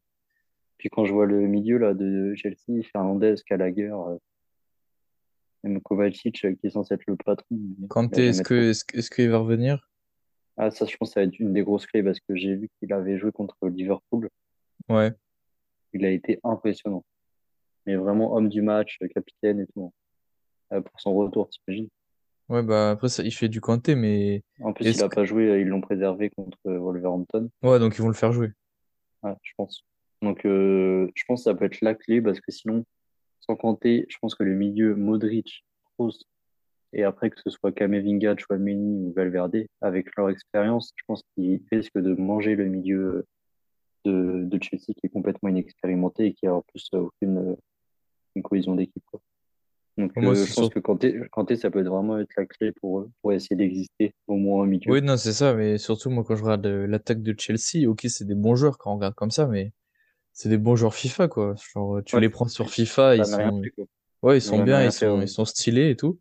Puis 0.85 0.91
quand 0.91 1.07
je 1.07 1.15
vois 1.15 1.25
le 1.25 1.41
milieu 1.47 1.79
là 1.79 1.95
de 1.95 2.35
Chelsea, 2.35 2.83
Fernandez, 2.93 3.37
Gallagher, 3.49 3.91
euh, 3.91 4.19
même 5.63 5.81
Kovacic, 5.81 6.45
euh, 6.45 6.55
qui 6.57 6.67
est 6.67 6.71
censé 6.71 6.93
être 6.93 7.05
le 7.07 7.17
patron, 7.17 7.57
Kanté, 7.89 8.27
est-ce 8.27 8.43
jamais 8.43 8.43
trop. 8.45 8.49
que 8.55 8.69
est-ce, 8.69 8.85
que- 8.85 8.99
est-ce 8.99 9.11
qu'il 9.11 9.31
va 9.31 9.39
revenir? 9.39 9.89
Ah, 10.59 10.71
ça, 10.71 10.85
je 10.85 10.95
pense 10.99 11.09
que 11.09 11.15
ça 11.15 11.21
va 11.21 11.27
être 11.27 11.39
une 11.39 11.55
des 11.55 11.63
grosses 11.63 11.87
clés 11.87 12.03
parce 12.03 12.21
que 12.21 12.37
j'ai 12.37 12.55
vu 12.55 12.69
qu'il 12.79 12.93
avait 12.93 13.17
joué 13.17 13.33
contre 13.33 13.57
Liverpool. 13.67 14.29
Ouais. 14.91 15.15
Il 15.95 16.05
a 16.05 16.11
été 16.11 16.39
impressionnant. 16.45 17.03
Mais 17.87 17.97
vraiment 17.97 18.35
homme 18.35 18.51
du 18.51 18.61
match, 18.61 18.99
capitaine 19.15 19.61
et 19.61 19.67
tout. 19.69 19.91
hein. 20.71 20.77
Euh, 20.77 20.81
pour 20.83 21.01
son 21.01 21.15
retour, 21.15 21.49
t'imagines? 21.49 21.89
Ouais, 22.51 22.63
bah 22.63 22.91
après 22.91 23.09
ça, 23.09 23.23
il 23.23 23.33
fait 23.33 23.49
du 23.49 23.63
Kanté, 23.63 23.95
mais 23.95 24.43
En 24.61 24.75
plus, 24.75 24.85
il 24.85 24.89
est-ce 24.91 25.03
a 25.03 25.09
que... 25.09 25.15
pas 25.15 25.25
joué, 25.25 25.49
euh, 25.49 25.61
ils 25.63 25.67
l'ont 25.67 25.81
préservé 25.81 26.29
contre 26.29 26.59
Wolverhampton. 26.67 27.49
Ouais, 27.63 27.79
donc 27.79 27.97
ils 27.97 28.03
vont 28.03 28.09
le 28.09 28.13
faire 28.15 28.33
jouer. 28.33 28.51
Ouais, 29.23 29.33
je 29.43 29.53
pense. 29.57 29.83
Donc, 30.25 30.45
euh, 30.47 31.09
je 31.15 31.23
pense 31.27 31.41
que 31.41 31.51
ça 31.51 31.55
peut 31.55 31.67
être 31.67 31.81
la 31.83 31.95
clé 31.95 32.21
parce 32.23 32.41
que 32.41 32.51
sinon, 32.51 32.85
sans 33.41 33.57
compter, 33.57 34.07
je 34.09 34.17
pense 34.21 34.35
que 34.35 34.43
le 34.43 34.55
milieu 34.55 34.95
Modric, 34.95 35.65
Kroos, 35.85 36.19
et 36.95 37.05
après 37.05 37.29
que 37.31 37.41
ce 37.41 37.51
soit 37.51 37.73
Camavinga, 37.73 38.35
Tchouaméni 38.35 39.07
ou 39.07 39.13
Valverde, 39.13 39.67
avec 39.81 40.07
leur 40.17 40.31
expérience, 40.31 40.93
je 40.97 41.03
pense 41.07 41.23
qu'ils 41.35 41.61
risquent 41.71 41.99
de 41.99 42.15
manger 42.15 42.55
le 42.55 42.67
milieu 42.67 43.27
de, 44.05 44.45
de 44.45 44.63
Chelsea 44.63 44.95
qui 44.95 45.01
est 45.05 45.09
complètement 45.09 45.49
inexpérimenté 45.49 46.27
et 46.27 46.33
qui 46.35 46.47
a 46.47 46.55
en 46.55 46.63
plus 46.63 46.89
aucune, 46.93 47.57
une 48.35 48.43
cohésion 48.43 48.75
d'équipe. 48.77 49.03
Donc, 49.99 50.17
Moi, 50.17 50.33
euh, 50.33 50.35
je 50.35 50.55
pense 50.55 50.65
sûr. 50.65 50.71
que 50.71 50.81
Kanté, 50.81 51.21
Kanté, 51.31 51.57
ça 51.57 51.71
peut 51.71 51.83
vraiment 51.83 52.19
être 52.19 52.33
la 52.37 52.47
clé 52.47 52.73
pour, 52.73 53.07
pour 53.21 53.33
essayer 53.33 53.57
d'exister 53.57 54.15
au 54.27 54.37
moins 54.37 54.63
au 54.63 54.67
milieu. 54.67 54.91
Oui, 54.91 55.03
non, 55.03 55.17
c'est 55.17 55.33
ça, 55.33 55.55
mais 55.55 55.79
surtout, 55.79 56.11
moi, 56.11 56.25
quand 56.25 56.35
je 56.35 56.43
regarde 56.43 56.67
euh, 56.67 56.87
l'attaque 56.87 57.23
de 57.23 57.35
Chelsea, 57.39 57.89
ok, 57.89 58.01
c'est 58.09 58.25
des 58.25 58.35
bons 58.35 58.57
joueurs 58.57 58.79
quand 58.79 58.93
on 58.93 58.97
regarde 58.97 59.15
comme 59.15 59.31
ça, 59.31 59.47
mais 59.47 59.73
c'est 60.35 60.49
des 60.51 60.59
bons 60.59 60.77
joueurs 60.77 60.95
FIFA, 60.95 61.29
quoi. 61.29 61.55
Genre, 61.73 62.03
tu 62.05 62.15
Ouais, 62.17 62.21
les 62.21 62.29
prends 62.29 62.49
sur 62.49 62.69
FIFA, 62.69 63.17
ils 63.17 63.25
sont, 63.25 63.63
fait, 63.63 63.73
ouais, 64.23 64.39
ils 64.39 64.45
n'ont 64.45 64.59
sont 64.59 64.63
bien, 64.65 64.83
ils 64.83 64.93
fait. 64.93 65.07
sont, 65.07 65.21
ils 65.23 65.29
sont 65.29 65.45
stylés 65.47 65.91
et 65.91 65.97
tout. 65.97 66.19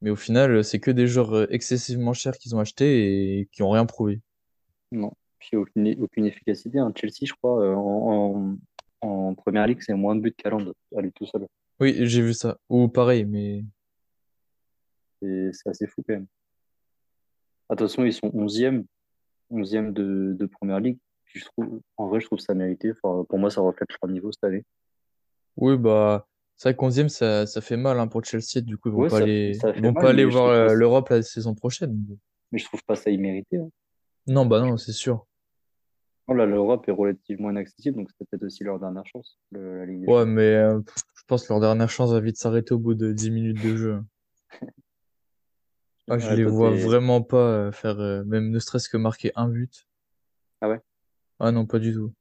Mais 0.00 0.10
au 0.10 0.16
final, 0.16 0.50
euh, 0.50 0.62
c'est 0.62 0.80
que 0.80 0.90
des 0.90 1.06
joueurs 1.06 1.34
euh, 1.36 1.46
excessivement 1.50 2.14
chers 2.14 2.32
qu'ils 2.38 2.56
ont 2.56 2.58
achetés 2.58 3.38
et 3.40 3.46
qui 3.52 3.62
ont 3.62 3.70
rien 3.70 3.84
prouvé. 3.86 4.20
Non. 4.90 5.12
Puis 5.38 5.56
aucune, 5.56 5.94
aucune 6.02 6.24
efficacité. 6.26 6.78
hein. 6.78 6.90
Chelsea, 6.96 7.26
je 7.26 7.32
crois, 7.34 7.62
euh, 7.62 7.74
en, 7.74 8.56
en, 9.02 9.08
en 9.08 9.34
première 9.34 9.66
ligue, 9.66 9.80
c'est 9.82 9.92
moins 9.94 10.16
de 10.16 10.20
buts 10.22 10.34
qu'Haaland 10.36 10.72
à 10.96 11.00
lui 11.02 11.12
tout 11.12 11.26
seul. 11.26 11.46
Oui, 11.80 11.96
j'ai 12.00 12.22
vu 12.22 12.32
ça. 12.34 12.58
Ou 12.70 12.88
pareil, 12.88 13.24
mais 13.26 13.62
c'est 15.22 15.68
assez 15.68 15.86
fou 15.86 16.02
quand 16.06 16.14
même. 16.14 16.26
Attention, 17.68 18.04
ils 18.04 18.12
sont 18.12 18.28
11e, 18.28 18.84
11e 19.50 19.92
de, 19.92 20.34
de 20.38 20.46
première 20.46 20.80
ligue. 20.80 20.98
Puis 21.30 21.40
je 21.40 21.46
trouve, 21.46 21.80
en 21.96 22.08
vrai, 22.08 22.20
je 22.20 22.26
trouve 22.26 22.38
ça 22.40 22.54
mérité. 22.54 22.92
Enfin, 23.02 23.24
pour 23.28 23.38
moi, 23.38 23.50
ça 23.50 23.60
reflète 23.60 23.88
leur 24.02 24.10
niveau 24.10 24.32
cette 24.32 24.44
année. 24.44 24.64
oui, 25.56 25.76
bah, 25.78 26.26
c'est 26.56 26.70
vrai 26.70 26.76
qu'onzième, 26.76 27.08
ça, 27.08 27.46
ça 27.46 27.60
fait 27.60 27.76
mal 27.76 27.98
hein, 28.00 28.08
pour 28.08 28.24
Chelsea. 28.24 28.60
Du 28.62 28.76
coup, 28.76 28.88
ils 28.88 28.92
vont 28.94 29.02
Ouais, 29.02 29.08
pas 29.08 29.18
ça, 29.18 29.22
aller, 29.24 29.54
ça 29.54 29.72
vont 29.72 29.92
mal, 29.92 30.02
pas 30.02 30.10
aller 30.10 30.24
mais 30.24 30.30
je 30.30 30.36
voir 30.38 30.48
euh, 30.48 30.74
l'Europe 30.74 31.08
la 31.10 31.22
saison 31.22 31.54
prochaine. 31.54 32.04
mais 32.52 32.58
je 32.58 32.64
trouve 32.64 32.82
pas 32.84 32.96
ça 32.96 33.10
immérité. 33.10 33.58
hein. 33.58 33.70
Non, 34.26 34.46
bah 34.46 34.60
non, 34.60 34.76
c'est 34.76 34.92
sûr. 34.92 35.26
Oh 36.28 36.34
là, 36.34 36.46
l'Europe 36.46 36.88
est 36.88 36.92
relativement 36.92 37.50
inaccessible, 37.50 37.96
donc 37.96 38.08
c'était 38.10 38.24
peut-être 38.30 38.44
aussi 38.44 38.62
leur 38.62 38.78
dernière 38.78 39.04
chance, 39.06 39.38
le- 39.50 39.78
la 39.78 39.86
Ligue 39.86 40.00
des 40.02 40.06
Ouais, 40.06 40.24
mais 40.26 40.42
euh, 40.54 40.80
je 41.16 41.22
pense 41.26 41.46
que 41.46 41.52
leur 41.52 41.60
dernière 41.60 41.90
chance 41.90 42.12
va 42.12 42.20
vite 42.20 42.36
s'arrêter 42.36 42.72
au 42.72 42.78
bout 42.78 42.94
de 42.94 43.12
10 43.12 43.30
minutes 43.30 43.60
de 43.60 43.76
jeu. 43.76 44.02
Ah, 46.08 46.18
je 46.18 46.28
Ouais, 46.28 46.36
les 46.36 46.44
vois 46.44 46.70
vraiment 46.72 47.22
pas 47.22 47.36
euh, 47.38 47.72
faire, 47.72 47.98
euh, 48.00 48.22
même 48.24 48.50
ne 48.50 48.58
serait-ce 48.58 48.88
que 48.88 48.96
marquer 48.96 49.32
un 49.36 49.48
but. 49.48 49.86
Ah 50.60 50.68
ouais? 50.68 50.80
Ah 51.40 51.50
non, 51.52 51.66
pas 51.66 51.78
du 51.78 51.92
tout. 51.94 52.12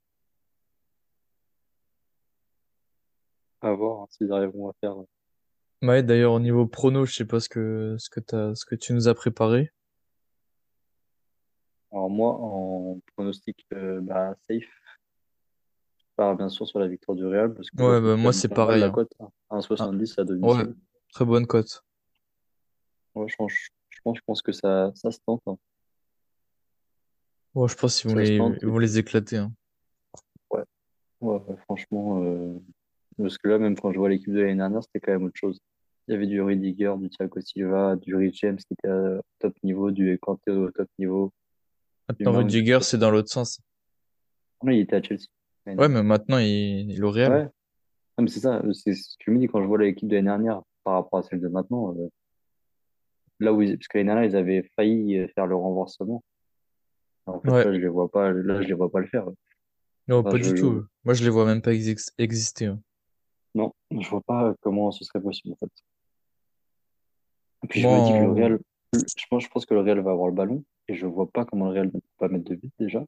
À 3.62 3.74
voir 3.74 4.02
hein, 4.04 4.08
s'ils 4.10 4.32
arriveront 4.32 4.70
à 4.70 4.74
faire. 4.80 4.96
Ouais, 5.82 6.04
d'ailleurs, 6.04 6.34
au 6.34 6.40
niveau 6.40 6.66
prono, 6.66 7.06
je 7.06 7.14
sais 7.14 7.26
pas 7.26 7.40
ce 7.40 7.50
que, 7.50 7.96
ce 8.00 8.10
que 8.10 8.20
t'as, 8.22 8.56
ce 8.56 8.66
que 8.66 8.76
tu 8.76 8.94
nous 8.94 9.08
as 9.08 9.14
préparé. 9.14 9.72
Alors 11.92 12.10
moi, 12.10 12.34
en 12.40 13.00
pronostic 13.16 13.66
euh, 13.74 14.00
bah, 14.02 14.36
safe, 14.48 14.64
je 15.98 16.06
pars 16.16 16.36
bien 16.38 16.48
sûr 16.50 16.68
sur 16.68 16.80
la 16.80 16.88
victoire 16.88 17.16
du 17.16 17.26
Real, 17.26 17.54
parce 17.54 17.70
que 17.72 17.82
Ouais, 17.82 18.00
bah, 18.02 18.16
moi, 18.16 18.32
c'est 18.32 18.48
pas 18.48 18.56
mal 18.56 18.66
pareil, 18.68 18.82
la 18.82 18.88
hein. 18.88 18.92
cote, 18.92 19.12
hein. 19.20 19.30
Ah, 19.50 19.58
1,70 19.58 20.18
à 20.20 20.22
ouais, 20.22 20.28
domicile. 20.28 20.76
très 21.12 21.26
bonne 21.26 21.48
cote. 21.48 21.84
Ouais, 23.16 23.28
je 23.28 23.36
pense, 23.36 23.52
je 23.90 24.00
pense, 24.04 24.18
je 24.18 24.22
pense 24.26 24.42
que 24.42 24.52
ça, 24.52 24.92
ça 24.96 25.12
se 25.12 25.20
tente. 25.26 25.42
hein. 25.48 25.58
Ouais, 27.56 27.68
je 27.68 27.76
pense 27.76 28.00
qu'ils 28.00 28.12
vont 28.12 28.18
les, 28.18 28.36
ils 28.36 28.68
vont 28.68 28.78
les 28.78 29.00
éclater, 29.00 29.38
hein. 29.38 29.52
ouais, 30.52 30.64
ouais, 31.22 31.40
franchement, 31.64 32.24
euh, 32.24 32.54
parce 33.18 33.38
que 33.38 33.48
là, 33.48 33.58
même 33.58 33.78
quand 33.78 33.92
je 33.92 33.98
vois 33.98 34.10
l'équipe 34.10 34.32
de 34.32 34.40
l'année 34.40 34.56
dernière, 34.56 34.84
c'était 34.84 35.00
quand 35.00 35.12
même 35.12 35.24
autre 35.24 35.38
chose. 35.38 35.60
Il 36.08 36.14
y 36.14 36.16
avait 36.16 36.28
du 36.28 36.42
Rudiger, 36.42 36.94
du 36.98 37.10
Thiago 37.10 37.40
Silva, 37.42 37.96
du 37.96 38.16
Rich 38.16 38.40
James 38.42 38.58
qui 38.58 38.74
était 38.74 38.88
à 38.90 39.22
top 39.40 39.54
niveau, 39.64 39.92
du 39.92 40.18
Kanté 40.20 40.52
au 40.52 40.72
top 40.72 40.88
niveau, 40.98 41.32
Maintenant. 42.08 42.38
Rudiger, 42.38 42.80
c'est 42.82 42.98
dans 42.98 43.12
l'autre 43.12 43.30
sens. 43.30 43.62
Non, 44.64 44.72
il 44.72 44.80
était 44.80 44.96
à 44.96 45.04
Chelsea 45.04 45.28
Ouais, 45.66 45.88
mais 45.88 46.02
maintenant, 46.02 46.40
il, 46.40 46.90
il 46.90 46.98
est 46.98 47.04
au 47.04 47.12
Real. 47.12 47.32
Ouais, 47.32 47.44
non, 47.44 48.24
mais 48.24 48.28
c'est 48.28 48.40
ça, 48.40 48.62
c'est 48.74 48.94
ce 48.94 49.16
que 49.18 49.26
je 49.28 49.32
me 49.32 49.38
dis 49.38 49.48
quand 49.48 49.62
je 49.62 49.68
vois 49.68 49.78
l'équipe 49.78 50.08
de 50.08 50.16
l'année 50.16 50.28
dernière 50.28 50.62
par 50.84 50.96
rapport 50.96 51.20
à 51.20 51.24
celle 51.24 51.40
de 51.42 51.48
maintenant. 51.48 51.96
euh, 51.96 52.10
là 53.40 53.54
où 53.54 53.62
ils, 53.62 53.78
parce 53.78 53.88
que 53.88 53.98
l'année 54.00 54.08
dernière, 54.08 54.30
ils 54.32 54.36
avaient 54.36 54.72
failli 54.76 55.28
faire 55.36 55.46
le 55.46 55.56
renversement. 55.56 56.24
En 57.30 57.42
fait, 57.42 57.50
Ouais, 57.50 57.66
là, 57.66 57.74
je 57.74 57.80
les 57.80 57.88
vois 57.88 58.10
pas, 58.10 58.32
là, 58.32 58.62
je 58.62 58.68
les 58.68 58.74
vois 58.74 58.92
pas 58.92 59.00
le 59.00 59.08
faire. 59.08 59.26
non, 60.08 60.20
Enfin, 60.20 60.32
pas 60.32 60.38
je, 60.38 60.52
du 60.54 60.60
tout. 60.60 60.86
Moi, 61.06 61.14
je 61.14 61.24
les 61.24 61.30
vois 61.30 61.46
même 61.46 61.62
pas 61.62 61.72
exis- 61.74 62.12
exister. 62.18 62.66
hein. 62.66 62.80
non, 63.56 63.74
je 63.92 64.10
vois 64.10 64.22
pas 64.22 64.54
comment 64.62 64.92
ce 64.92 65.04
serait 65.06 65.22
possible, 65.22 65.54
en 65.54 65.58
fait. 65.58 65.72
Et 67.64 67.68
puis, 67.68 67.82
je 67.82 67.88
Moi, 67.88 67.98
me 67.98 68.04
dis 68.04 68.12
que 68.14 68.18
le 68.24 68.32
en- 68.32 68.36
Real, 68.36 68.60
je 68.94 69.26
pense, 69.30 69.44
je 69.44 69.50
pense 69.50 69.66
que 69.66 69.74
le 69.74 69.82
Real 69.82 70.00
va 70.00 70.12
avoir 70.12 70.28
le 70.28 70.34
ballon 70.34 70.64
et 70.88 70.96
je 70.96 71.06
vois 71.06 71.30
pas 71.30 71.46
comment 71.46 71.66
le 71.66 71.72
Real 71.72 71.86
ne 71.88 71.92
peut 71.92 72.00
pas 72.18 72.28
mettre 72.30 72.46
de 72.46 72.56
but 72.56 72.72
déjà. 72.80 73.00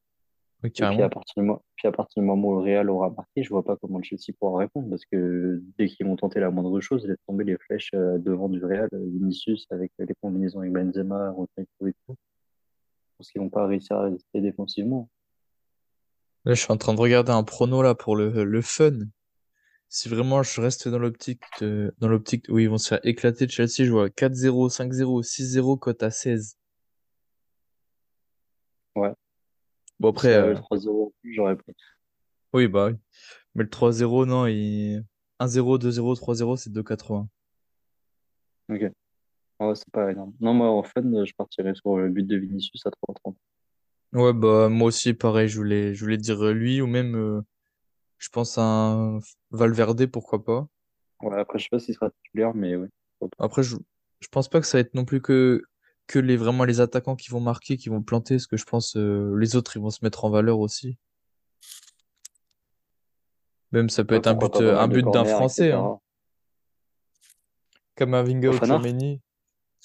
Et 0.64 0.70
puis, 0.70 0.82
à 0.84 0.86
carrément. 0.88 1.08
partir 1.10 1.34
du 1.36 1.46
moment, 1.46 1.62
puis 1.76 1.88
à 1.88 1.92
partir 1.92 2.22
du 2.22 2.26
moment 2.26 2.48
où 2.48 2.56
le 2.56 2.62
Real 2.62 2.88
aura 2.88 3.10
marqué, 3.10 3.42
je 3.42 3.48
vois 3.50 3.64
pas 3.64 3.76
comment 3.76 3.98
le 3.98 4.04
Chelsea 4.04 4.32
pourra 4.38 4.60
répondre 4.60 4.88
parce 4.90 5.04
que 5.04 5.60
dès 5.76 5.86
qu'ils 5.88 6.06
vont 6.06 6.16
tenter 6.16 6.38
la 6.40 6.50
moindre 6.50 6.80
chose, 6.80 7.02
ils 7.04 7.08
laissent 7.10 7.24
tomber 7.26 7.44
les 7.44 7.56
flèches 7.58 7.90
euh, 7.94 8.18
devant 8.18 8.48
du 8.48 8.64
Real, 8.64 8.88
euh, 8.92 8.98
Vinicius 9.06 9.66
avec 9.70 9.90
les 9.98 10.14
combinaisons 10.22 10.60
avec 10.60 10.72
Benzema, 10.72 11.30
Rodrigo 11.30 11.86
et 11.88 11.94
tout. 12.06 12.14
Qu'ils 13.30 13.40
vont 13.40 13.50
pas 13.50 13.66
réussir 13.66 13.96
à 13.96 14.02
résister 14.02 14.40
défensivement. 14.40 15.08
Là, 16.44 16.54
je 16.54 16.60
suis 16.60 16.72
en 16.72 16.76
train 16.76 16.94
de 16.94 17.00
regarder 17.00 17.32
un 17.32 17.44
prono 17.44 17.82
là 17.82 17.94
pour 17.94 18.16
le, 18.16 18.44
le 18.44 18.62
fun. 18.62 18.98
Si 19.88 20.08
vraiment 20.08 20.42
je 20.42 20.60
reste 20.60 20.88
dans 20.88 20.98
l'optique 20.98 21.42
de, 21.60 21.94
dans 21.98 22.08
l'optique 22.08 22.46
où 22.48 22.58
ils 22.58 22.68
vont 22.68 22.78
se 22.78 22.88
faire 22.88 23.00
éclater 23.04 23.46
de 23.46 23.50
Chelsea, 23.50 23.84
je 23.84 23.90
vois 23.90 24.08
4-0, 24.08 24.74
5-0, 24.74 25.22
6-0, 25.22 25.78
cote 25.78 26.02
à 26.02 26.10
16. 26.10 26.56
Ouais. 28.96 29.12
Bon, 30.00 30.08
après, 30.08 30.34
avait 30.34 30.48
euh, 30.48 30.54
le 30.54 30.60
3-0, 30.60 31.12
j'aurais 31.24 31.56
pris. 31.56 31.74
oui, 32.54 32.68
bah 32.68 32.86
oui. 32.86 32.96
Mais 33.54 33.64
le 33.64 33.68
3-0, 33.68 34.26
non, 34.26 34.46
il... 34.46 35.04
1-0, 35.40 35.78
2-0, 35.78 36.18
3-0, 36.18 36.56
c'est 36.56 36.70
2,80. 36.70 37.26
Ok. 38.70 38.92
Ah 39.62 39.68
ouais, 39.68 39.76
c'est 39.76 39.88
pas 39.92 40.10
énorme. 40.10 40.32
Non, 40.40 40.54
moi, 40.54 40.68
en 40.70 40.82
fun, 40.82 41.24
je 41.24 41.32
partirais 41.34 41.76
sur 41.76 41.96
le 41.96 42.08
but 42.08 42.26
de 42.26 42.36
Vinicius 42.36 42.84
à 42.84 42.90
3-30. 42.90 43.36
Ouais, 44.12 44.32
bah 44.32 44.68
moi 44.68 44.88
aussi, 44.88 45.14
pareil, 45.14 45.46
je 45.48 45.56
voulais, 45.56 45.94
je 45.94 46.02
voulais 46.04 46.16
dire 46.16 46.42
lui 46.52 46.80
ou 46.80 46.88
même, 46.88 47.14
euh, 47.14 47.40
je 48.18 48.28
pense 48.30 48.58
à 48.58 48.62
un 48.64 49.20
Valverde, 49.52 50.06
pourquoi 50.06 50.44
pas. 50.44 50.66
Ouais, 51.22 51.38
après, 51.38 51.60
je 51.60 51.64
sais 51.64 51.68
pas 51.70 51.78
s'il 51.78 51.94
sera 51.94 52.10
titulaire, 52.10 52.54
mais 52.54 52.74
oui. 52.74 52.88
Après, 53.38 53.62
je, 53.62 53.76
je 54.18 54.26
pense 54.32 54.48
pas 54.48 54.60
que 54.60 54.66
ça 54.66 54.78
va 54.78 54.80
être 54.80 54.94
non 54.94 55.04
plus 55.04 55.22
que, 55.22 55.62
que 56.08 56.18
les, 56.18 56.36
vraiment 56.36 56.64
les 56.64 56.80
attaquants 56.80 57.14
qui 57.14 57.30
vont 57.30 57.38
marquer, 57.40 57.76
qui 57.76 57.88
vont 57.88 58.02
planter, 58.02 58.34
parce 58.34 58.48
que 58.48 58.56
je 58.56 58.64
pense 58.64 58.96
euh, 58.96 59.36
les 59.38 59.54
autres, 59.54 59.76
ils 59.76 59.80
vont 59.80 59.90
se 59.90 60.04
mettre 60.04 60.24
en 60.24 60.30
valeur 60.30 60.58
aussi. 60.58 60.98
Même 63.70 63.88
ça 63.88 64.04
peut 64.04 64.16
Ouais, 64.16 64.18
être 64.18 64.26
un 64.26 64.34
but, 64.34 64.60
euh, 64.60 64.78
un 64.78 64.88
but 64.88 65.06
d'un 65.08 65.24
Français, 65.24 65.70
hein. 65.70 66.00
Kamavinga 67.96 68.48
ou 68.50 68.52
Fofana? 68.54 68.82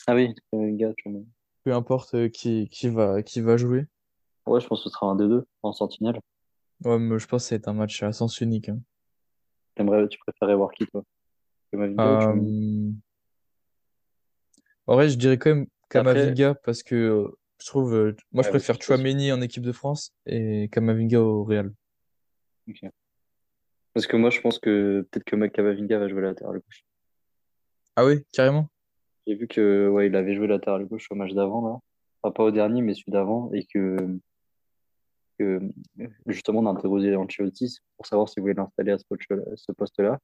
Ah 0.05 0.15
oui, 0.15 0.33
c'est 0.51 0.59
un 0.59 0.71
gars, 0.71 0.93
tu 0.97 1.09
vois. 1.09 1.21
peu 1.63 1.73
importe 1.73 2.13
euh, 2.13 2.29
qui, 2.29 2.69
qui 2.69 2.87
va, 2.87 3.23
qui 3.23 3.41
va 3.41 3.57
jouer. 3.57 3.87
Ouais, 4.45 4.61
je 4.61 4.67
pense 4.67 4.83
que 4.83 4.89
ce 4.89 4.93
sera 4.93 5.07
un 5.07 5.15
2-2 5.15 5.45
en 5.63 5.73
sentinelle. 5.73 6.19
Ouais, 6.85 6.99
mais 6.99 7.17
je 7.19 7.27
pense 7.27 7.49
que 7.49 7.55
être 7.55 7.67
un 7.67 7.73
match 7.73 8.03
à 8.03 8.11
sens 8.13 8.39
unique. 8.39 8.69
hein. 8.69 8.79
T'aimerais, 9.75 10.07
tu 10.07 10.17
préférais 10.19 10.55
voir 10.55 10.71
qui, 10.71 10.85
toi? 10.87 11.03
Kamavinga 11.71 12.33
ou? 12.33 12.45
Euh, 12.45 12.91
en 14.85 14.95
vrai, 14.95 15.09
je 15.09 15.17
dirais 15.17 15.37
quand 15.37 15.49
même 15.49 15.63
Après, 15.63 15.89
Kamavinga 15.89 16.55
parce 16.55 16.83
que 16.83 16.95
euh, 16.95 17.27
je 17.59 17.65
trouve, 17.65 17.93
euh, 17.93 18.15
moi 18.31 18.43
je 18.43 18.49
préfère. 18.49 18.75
Tchouaméni 18.77 19.31
en 19.31 19.41
équipe 19.41 19.63
de 19.63 19.71
France 19.71 20.13
et 20.25 20.69
Kamavinga 20.71 21.19
au 21.21 21.43
Real. 21.43 21.73
Ok. 22.69 22.89
Parce 23.93 24.05
que 24.07 24.15
moi, 24.15 24.29
je 24.29 24.39
pense 24.41 24.59
que 24.59 25.07
peut-être 25.09 25.25
que 25.25 25.35
Mike 25.35 25.53
Kamavinga 25.53 25.97
va 25.99 26.07
jouer 26.07 26.21
latéral 26.21 26.59
gauche. 26.59 26.85
Ah 27.95 28.05
oui, 28.05 28.23
carrément? 28.31 28.69
J'ai 29.27 29.35
vu 29.35 29.47
que, 29.47 29.89
ouais, 29.89 30.07
il 30.07 30.15
avait 30.15 30.33
joué 30.35 30.47
latéral 30.47 30.85
gauche 30.85 31.07
au 31.11 31.15
match 31.15 31.33
d'avant, 31.33 31.61
là. 31.67 31.77
enfin, 32.23 32.31
pas 32.31 32.43
au 32.45 32.51
dernier, 32.51 32.81
mais 32.81 32.93
celui 32.93 33.11
d'avant, 33.11 33.51
et 33.53 33.65
que, 33.65 33.97
que 35.37 35.59
justement, 36.27 36.59
on 36.61 36.65
a 36.67 36.71
interrogé 36.71 37.13
Ancelotti 37.15 37.77
pour 37.97 38.05
savoir 38.05 38.29
s'il 38.29 38.41
voulait 38.41 38.53
l'installer 38.53 38.91
à 38.93 38.97
ce 38.97 39.03
poste- 39.05 39.55
ce 39.55 39.71
poste-là. 39.73 40.19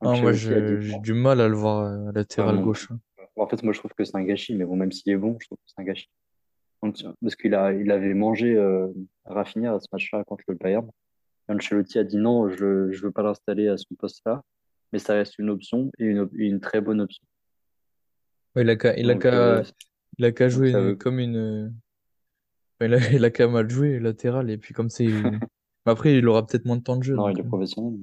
Ah, 0.00 0.14
moi, 0.20 0.32
j'ai 0.32 0.78
du 1.00 1.14
mal 1.14 1.40
à 1.40 1.48
le 1.48 1.54
voir 1.54 1.80
euh, 1.86 2.06
Ah, 2.08 2.12
latéral 2.12 2.56
non. 2.56 2.62
gauche. 2.62 2.90
hein. 2.92 2.98
En 3.36 3.48
fait, 3.48 3.60
moi, 3.64 3.72
je 3.72 3.80
trouve 3.80 3.92
que 3.98 4.04
c'est 4.04 4.16
un 4.16 4.22
gâchis, 4.22 4.54
mais 4.54 4.64
bon, 4.64 4.76
même 4.76 4.92
s'il 4.92 5.12
est 5.12 5.16
bon, 5.16 5.36
je 5.40 5.46
trouve 5.48 5.58
que 5.58 5.64
c'est 5.66 5.80
un 5.80 5.84
gâchis. 5.84 6.08
Parce 7.22 7.34
qu'il 7.34 7.54
a, 7.54 7.72
il 7.72 7.90
avait 7.90 8.14
mangé 8.14 8.54
euh, 8.54 8.88
Rafinha 9.24 9.74
à 9.74 9.80
ce 9.80 9.88
match-là 9.90 10.22
contre 10.24 10.44
le 10.48 10.54
Bayern. 10.54 10.88
Ancelotti 11.48 11.98
a 11.98 12.04
dit 12.04 12.18
non, 12.18 12.48
je 12.50 12.64
ne 12.90 12.96
veux 12.96 13.10
pas 13.10 13.22
l'installer 13.22 13.68
à 13.68 13.76
ce 13.78 13.86
poste-là, 13.98 14.42
mais 14.92 14.98
ça 14.98 15.14
reste 15.14 15.38
une 15.38 15.50
option 15.50 15.90
et 15.98 16.04
une, 16.04 16.28
une 16.34 16.60
très 16.60 16.80
bonne 16.80 17.00
option. 17.00 17.24
Il 18.56 18.70
a 18.70 18.76
qu'à 18.76 18.96
il 18.98 19.10
qu'à 19.10 20.44
euh, 20.44 20.48
jouer 20.48 20.72
ça 20.72 20.78
une- 20.80 20.84
veut. 20.90 20.94
comme 20.96 21.18
une. 21.18 21.74
enfin, 22.80 22.86
il 22.90 22.94
a, 22.94 23.10
il 23.12 23.24
a 23.24 23.30
qu'à 23.30 23.48
mal 23.48 23.68
jouer 23.68 23.98
latéral 23.98 24.50
et 24.50 24.58
puis 24.58 24.74
comme 24.74 24.88
Mais 25.86 25.92
Après, 25.92 26.16
il 26.16 26.26
aura 26.28 26.46
peut-être 26.46 26.64
moins 26.64 26.76
de 26.76 26.82
temps 26.82 26.96
de 26.96 27.02
jeu. 27.02 27.14
Non, 27.16 27.26
donc, 27.28 27.36
il 27.36 27.40
est 27.40 27.44
euh. 27.44 27.48
professionnel. 27.48 27.98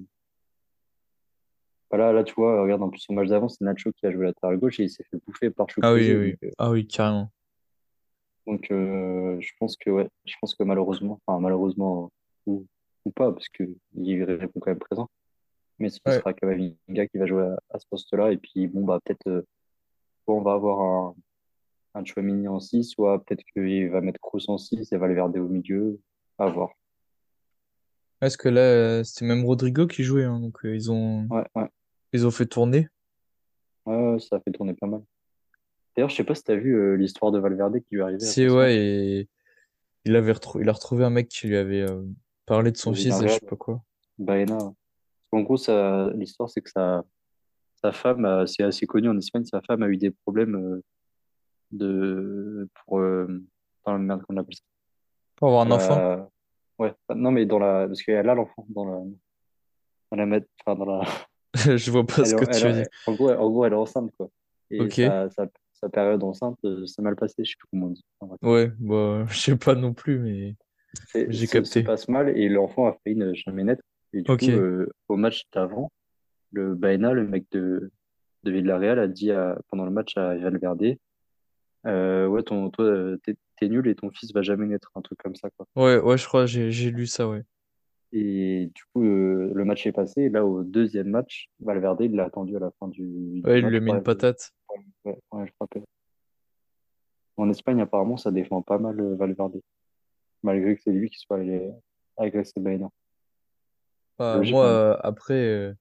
Voilà, 1.89 2.13
là, 2.13 2.23
tu 2.23 2.33
vois, 2.35 2.61
regarde, 2.61 2.81
en 2.83 2.89
plus, 2.89 3.05
au 3.09 3.13
match 3.13 3.27
d'avant, 3.27 3.49
c'est 3.49 3.63
Nacho 3.65 3.91
qui 3.91 4.05
a 4.05 4.11
joué 4.11 4.25
latéral 4.25 4.57
gauche 4.57 4.79
et 4.79 4.83
il 4.83 4.89
s'est 4.89 5.03
fait 5.11 5.17
bouffer 5.27 5.49
par 5.49 5.67
Ah 5.81 5.93
oui, 5.93 6.05
Chukwueze. 6.05 6.17
oui. 6.19 6.31
Donc, 6.31 6.43
euh, 6.43 6.51
Ah 6.57 6.71
oui, 6.71 6.87
carrément. 6.87 7.31
donc, 8.47 8.71
euh, 8.71 9.37
je 9.41 9.51
pense 9.59 9.75
que, 9.77 9.89
ouais, 9.89 10.07
je 10.25 10.33
pense 10.39 10.55
que 10.55 10.63
malheureusement, 10.63 11.19
enfin, 11.25 11.39
malheureusement, 11.41 12.09
ou, 12.45 12.65
ou 13.05 13.11
pas, 13.11 13.31
parce 13.33 13.49
qu'il 13.49 13.75
répond 14.23 14.59
quand 14.61 14.71
même 14.71 14.79
présent, 14.79 15.09
mais 15.79 15.89
ce 15.89 15.99
Ouais. 16.05 16.13
sera 16.13 16.33
Kamavinga 16.33 17.07
qui 17.07 17.17
va 17.17 17.25
jouer 17.25 17.43
à, 17.43 17.57
à 17.71 17.79
ce 17.79 17.85
poste-là. 17.89 18.31
Et 18.31 18.37
puis, 18.37 18.67
bon, 18.67 18.85
bah, 18.85 18.99
peut-être, 19.03 19.27
euh, 19.27 19.41
soit 20.23 20.35
on 20.35 20.41
va 20.41 20.53
avoir 20.53 20.81
un, 20.81 21.15
un 21.95 22.03
Tchouaméni 22.03 22.47
en 22.47 22.59
6, 22.59 22.83
soit 22.85 23.23
peut-être 23.23 23.43
qu'il 23.53 23.89
va 23.89 24.01
mettre 24.01 24.19
Kroos 24.19 24.49
en 24.49 24.57
6 24.57 24.91
et 24.91 24.97
Valverde 24.97 25.37
au 25.37 25.47
milieu. 25.47 25.99
À 26.37 26.49
voir. 26.49 26.71
Est-ce 28.21 28.37
que 28.37 28.49
là, 28.49 29.03
c'était 29.03 29.25
même 29.25 29.45
Rodrigo 29.45 29.87
qui 29.87 30.03
jouait, 30.03 30.23
hein, 30.23 30.39
donc 30.39 30.63
euh, 30.65 30.75
ils 30.75 30.91
ont 30.91 31.27
Ouais, 31.29 31.43
ouais, 31.55 31.69
ils 32.13 32.25
ont 32.25 32.31
fait 32.31 32.45
tourner. 32.45 32.87
ouais, 33.85 34.19
ça 34.19 34.39
fait 34.39 34.51
tourner 34.51 34.73
pas 34.73 34.87
mal. 34.87 35.01
D'ailleurs, 35.95 36.09
je 36.09 36.15
sais 36.15 36.23
pas 36.23 36.35
si 36.35 36.43
t'as 36.43 36.55
vu 36.55 36.75
euh, 36.75 36.95
l'histoire 36.95 37.31
de 37.31 37.39
Valverde 37.39 37.79
qui 37.79 37.95
lui 37.95 37.99
est 37.99 38.03
arrivée 38.03 38.19
Si 38.19 38.41
après 38.43 38.49
ce 38.49 38.55
ouais, 38.55 38.75
et 38.75 39.29
il 40.05 40.15
avait 40.15 40.33
il 40.59 40.69
a 40.69 40.73
retrouvé 40.73 41.03
un 41.03 41.09
mec 41.09 41.27
qui 41.27 41.47
lui 41.47 41.57
avait 41.57 41.81
euh, 41.81 42.03
parlé 42.45 42.71
de 42.71 42.77
son 42.77 42.93
fils 42.93 43.19
et 43.21 43.27
je 43.27 43.33
sais 43.33 43.45
pas 43.45 43.55
quoi. 43.55 43.83
Baena. 44.17 44.57
En 45.31 45.41
gros, 45.41 45.57
ça, 45.57 46.09
l'histoire, 46.15 46.49
c'est 46.49 46.61
que 46.61 46.69
sa, 46.69 47.03
sa 47.83 47.91
femme, 47.91 48.45
c'est 48.47 48.63
assez 48.63 48.85
connu 48.85 49.09
en 49.09 49.17
Espagne, 49.17 49.45
sa 49.45 49.61
femme 49.61 49.83
a 49.83 49.87
eu 49.87 49.97
des 49.97 50.11
problèmes 50.11 50.55
euh, 50.55 50.83
de, 51.71 52.69
pour, 52.85 52.99
euh, 52.99 53.27
dans 53.85 53.93
la 53.93 53.99
merde 53.99 54.23
qu'on 54.23 54.37
appelle 54.37 54.55
ça? 54.55 54.61
Pour 55.35 55.49
avoir 55.49 55.65
un 55.67 55.71
enfant? 55.71 56.27
ouais, 56.79 56.93
non, 57.15 57.31
mais 57.31 57.45
dans 57.45 57.59
la, 57.59 57.87
parce 57.87 58.01
qu'elle 58.03 58.29
a 58.29 58.35
l'enfant 58.35 58.65
dans 58.69 58.85
la, 58.85 58.99
dans 60.11 60.17
la, 60.25 60.39
enfin, 60.65 60.75
dans 60.77 60.85
la, 60.85 61.05
Je 61.77 61.91
vois 61.91 62.05
pas 62.05 62.23
elle, 62.23 62.25
ce 62.25 62.35
que 62.35 62.45
elle, 62.45 62.57
tu 62.61 62.67
veux 62.67 62.73
dire. 62.73 62.87
en 63.07 63.13
gros, 63.13 63.29
elle- 63.29 63.37
en 63.37 63.49
gros, 63.49 63.65
elle 63.65 63.73
est 63.73 63.77
enceinte, 63.77 64.11
quoi. 64.17 64.29
Et 64.69 64.79
Ok. 64.79 64.93
sa, 64.93 65.29
sa, 65.31 65.47
sa 65.73 65.89
période 65.89 66.23
enceinte, 66.23 66.57
euh, 66.63 66.85
c'est 66.85 67.01
mal 67.01 67.15
passé, 67.15 67.43
je 67.43 67.51
sais 67.51 67.55
plus 67.57 67.67
comment 67.71 67.87
on 67.87 67.89
dit. 67.89 68.03
Ouais, 68.41 68.71
bah, 68.79 69.25
je 69.27 69.37
sais 69.37 69.57
pas 69.57 69.75
non 69.75 69.93
plus, 69.93 70.19
mais 70.19 70.55
j'ai 71.13 71.47
capté. 71.47 71.83
passe 71.83 72.07
mal 72.07 72.29
et 72.37 72.47
l'enfant 72.49 72.87
a 72.87 72.93
failli 73.03 73.15
ne 73.15 73.33
jamais 73.33 73.63
naître. 73.63 73.83
Et 74.13 74.21
du 74.21 74.31
coup, 74.37 74.45
euh, 74.59 74.89
au 75.09 75.15
match 75.17 75.43
d'avant, 75.53 75.89
le 76.51 76.75
Baena, 76.75 77.13
le 77.13 77.27
mec 77.27 77.45
de, 77.51 77.91
de 78.43 78.51
Villarreal, 78.51 78.99
a 78.99 79.07
dit 79.07 79.31
à- 79.31 79.59
pendant 79.69 79.85
le 79.85 79.91
match 79.91 80.17
à 80.17 80.35
Valverde, 80.35 80.95
euh, 81.87 82.27
ouais, 82.27 82.43
ton, 82.43 82.69
toi, 82.69 82.85
euh, 82.85 83.17
t'es, 83.23 83.35
t'es 83.57 83.67
nul 83.67 83.87
et 83.87 83.95
ton 83.95 84.11
fils 84.11 84.33
va 84.33 84.41
jamais 84.41 84.67
naître, 84.67 84.91
un 84.95 85.01
truc 85.01 85.19
comme 85.19 85.35
ça, 85.35 85.49
quoi. 85.51 85.65
Ouais, 85.75 85.99
ouais, 85.99 86.17
je 86.17 86.27
crois, 86.27 86.45
j'ai 86.45 86.71
j'ai 86.71 86.91
lu 86.91 87.07
ça, 87.07 87.27
ouais. 87.27 87.43
Et 88.13 88.69
du 88.75 88.83
coup, 88.93 89.03
euh, 89.05 89.51
le 89.53 89.63
match 89.65 89.87
est 89.87 89.93
passé. 89.93 90.23
Et 90.23 90.29
là, 90.29 90.45
au 90.45 90.63
deuxième 90.63 91.07
match, 91.07 91.49
Valverde, 91.61 92.01
il 92.01 92.13
l'a 92.13 92.25
attendu 92.25 92.55
à 92.57 92.59
la 92.59 92.71
fin 92.79 92.89
du, 92.89 93.03
du 93.05 93.41
Ouais, 93.45 93.59
il 93.59 93.65
lui 93.65 93.77
a 93.77 93.79
mis 93.79 93.91
une 93.91 94.03
patate. 94.03 94.51
Ouais, 95.05 95.17
ouais, 95.31 95.47
je 95.47 95.51
crois 95.53 95.67
que. 95.67 95.79
En 97.37 97.49
Espagne, 97.49 97.79
apparemment, 97.81 98.17
ça 98.17 98.31
défend 98.31 98.61
pas 98.61 98.77
mal 98.77 98.99
euh, 98.99 99.15
Valverde, 99.15 99.61
malgré 100.43 100.75
que 100.75 100.81
c'est 100.83 100.91
lui 100.91 101.09
qui 101.09 101.19
soit 101.19 101.37
allé 101.37 101.71
agresser 102.17 102.59
Baena. 102.59 102.89
Bah, 104.19 104.41
moi, 104.41 104.65
euh, 104.65 104.97
après, 105.01 105.33
euh, 105.47 105.73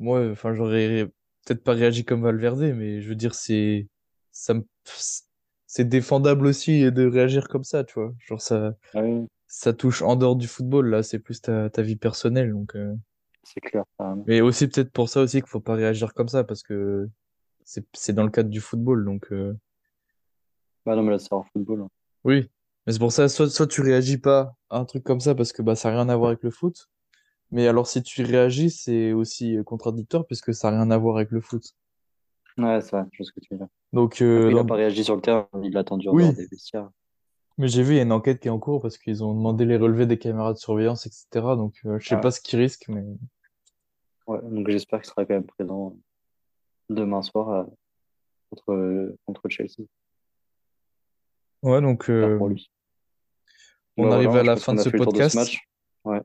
moi, 0.00 0.28
enfin, 0.30 0.54
j'aurais 0.54 1.06
peut-être 1.46 1.62
pas 1.62 1.74
réagi 1.74 2.04
comme 2.04 2.22
Valverde, 2.22 2.60
mais 2.74 3.00
je 3.00 3.08
veux 3.08 3.14
dire, 3.14 3.34
c'est, 3.34 3.86
ça 4.32 4.54
me, 4.54 4.64
c'est 5.66 5.88
défendable 5.88 6.46
aussi 6.46 6.90
de 6.90 7.06
réagir 7.06 7.46
comme 7.48 7.64
ça, 7.64 7.84
tu 7.84 7.94
vois. 7.94 8.12
Genre, 8.18 8.40
ça, 8.40 8.74
Ah 8.94 9.02
oui, 9.02 9.26
ça 9.46 9.72
touche 9.72 10.02
en 10.02 10.16
dehors 10.16 10.36
du 10.36 10.48
football, 10.48 10.88
là, 10.88 11.02
c'est 11.02 11.18
plus 11.18 11.40
ta, 11.40 11.70
ta 11.70 11.82
vie 11.82 11.96
personnelle, 11.96 12.50
donc, 12.52 12.74
euh. 12.76 12.94
c'est 13.44 13.60
clair, 13.60 13.84
carrément. 13.98 14.24
Mais 14.26 14.40
aussi, 14.40 14.66
peut-être 14.68 14.90
pour 14.90 15.08
ça 15.08 15.20
aussi 15.20 15.40
qu'il 15.40 15.48
faut 15.50 15.60
pas 15.60 15.74
réagir 15.74 16.14
comme 16.14 16.28
ça, 16.28 16.44
parce 16.44 16.62
que 16.62 17.08
c'est, 17.64 18.12
dans 18.12 18.24
le 18.24 18.30
cadre 18.30 18.50
du 18.50 18.60
football, 18.60 19.04
donc, 19.04 19.30
euh. 19.32 19.54
Bah 20.86 20.96
non, 20.96 21.02
mais 21.02 21.12
là, 21.12 21.18
c'est 21.18 21.32
hors 21.32 21.46
football. 21.52 21.82
hein. 21.82 21.88
Oui. 22.24 22.50
Mais 22.86 22.94
c'est 22.94 22.98
pour 22.98 23.12
ça, 23.12 23.28
soit, 23.28 23.50
soit 23.50 23.66
tu 23.66 23.82
réagis 23.82 24.18
pas 24.18 24.54
à 24.70 24.78
un 24.78 24.84
truc 24.86 25.04
comme 25.04 25.20
ça, 25.20 25.34
parce 25.34 25.52
que, 25.52 25.60
bah, 25.62 25.74
ça 25.76 25.90
n'a 25.90 25.96
rien 25.96 26.08
à 26.08 26.16
voir 26.16 26.30
avec 26.30 26.42
le 26.42 26.50
foot. 26.50 26.88
Mais 27.52 27.66
alors, 27.66 27.86
si 27.86 28.02
tu 28.02 28.22
réagis, 28.22 28.70
c'est 28.70 29.12
aussi 29.12 29.56
euh, 29.56 29.62
contradictoire, 29.64 30.24
puisque 30.26 30.54
ça 30.54 30.70
n'a 30.70 30.78
rien 30.82 30.90
à 30.90 30.98
voir 30.98 31.16
avec 31.16 31.30
le 31.30 31.40
foot. 31.40 31.64
Ouais, 32.58 32.80
c'est 32.80 32.90
vrai, 32.92 33.04
je 33.12 33.18
vois 33.18 33.26
ce 33.26 33.32
que 33.32 33.40
tu 33.40 33.48
veux 33.52 33.58
dire. 33.58 33.68
Donc, 33.92 34.22
euh, 34.22 34.48
il 34.50 34.56
a 34.56 34.60
dans- 34.60 34.66
pas 34.66 34.74
réagi 34.76 35.02
sur 35.02 35.16
le 35.16 35.22
terrain, 35.22 35.48
il 35.62 35.72
l'a 35.72 35.80
attendu 35.80 36.08
en 36.08 36.12
Oui. 36.14 36.22
dehors 36.24 36.34
des 36.34 36.46
vestiaires. 36.46 36.90
mais 37.58 37.68
j'ai 37.68 37.82
vu, 37.82 37.94
il 37.94 37.96
y 37.96 38.00
a 38.00 38.04
une 38.04 38.12
enquête 38.12 38.40
qui 38.40 38.48
est 38.48 38.50
en 38.50 38.58
cours 38.58 38.80
parce 38.80 38.96
qu'ils 38.98 39.22
ont 39.24 39.34
demandé 39.34 39.64
les 39.66 39.76
relevés 39.76 40.06
des 40.06 40.18
caméras 40.18 40.52
de 40.54 40.58
surveillance, 40.58 41.06
etc. 41.06 41.26
Donc, 41.56 41.74
euh, 41.84 41.98
je 41.98 42.08
sais 42.08 42.14
Ah. 42.14 42.18
pas 42.18 42.30
ce 42.30 42.40
qu'ils 42.40 42.58
risquent, 42.58 42.88
mais 42.88 43.04
Ouais, 44.26 44.38
donc 44.42 44.68
j'espère 44.70 45.00
qu'il 45.00 45.10
sera 45.10 45.24
quand 45.26 45.34
même 45.34 45.44
présent 45.46 45.96
demain 46.88 47.20
soir 47.22 47.48
euh, 47.50 47.64
contre, 48.50 49.16
contre 49.26 49.48
Chelsea. 49.48 49.82
ouais, 51.62 51.80
donc 51.80 52.08
euh, 52.08 52.38
pour 52.38 52.48
lui. 52.48 52.70
on 53.96 54.08
Bah 54.08 54.14
arrive 54.14 54.28
voilà, 54.30 54.52
à 54.52 54.54
la 54.54 54.60
fin 54.60 54.72
de 54.74 54.80
ce 54.80 54.88
de 54.88 54.96
podcast. 54.98 55.34
match. 55.34 55.58
Ouais. 56.04 56.20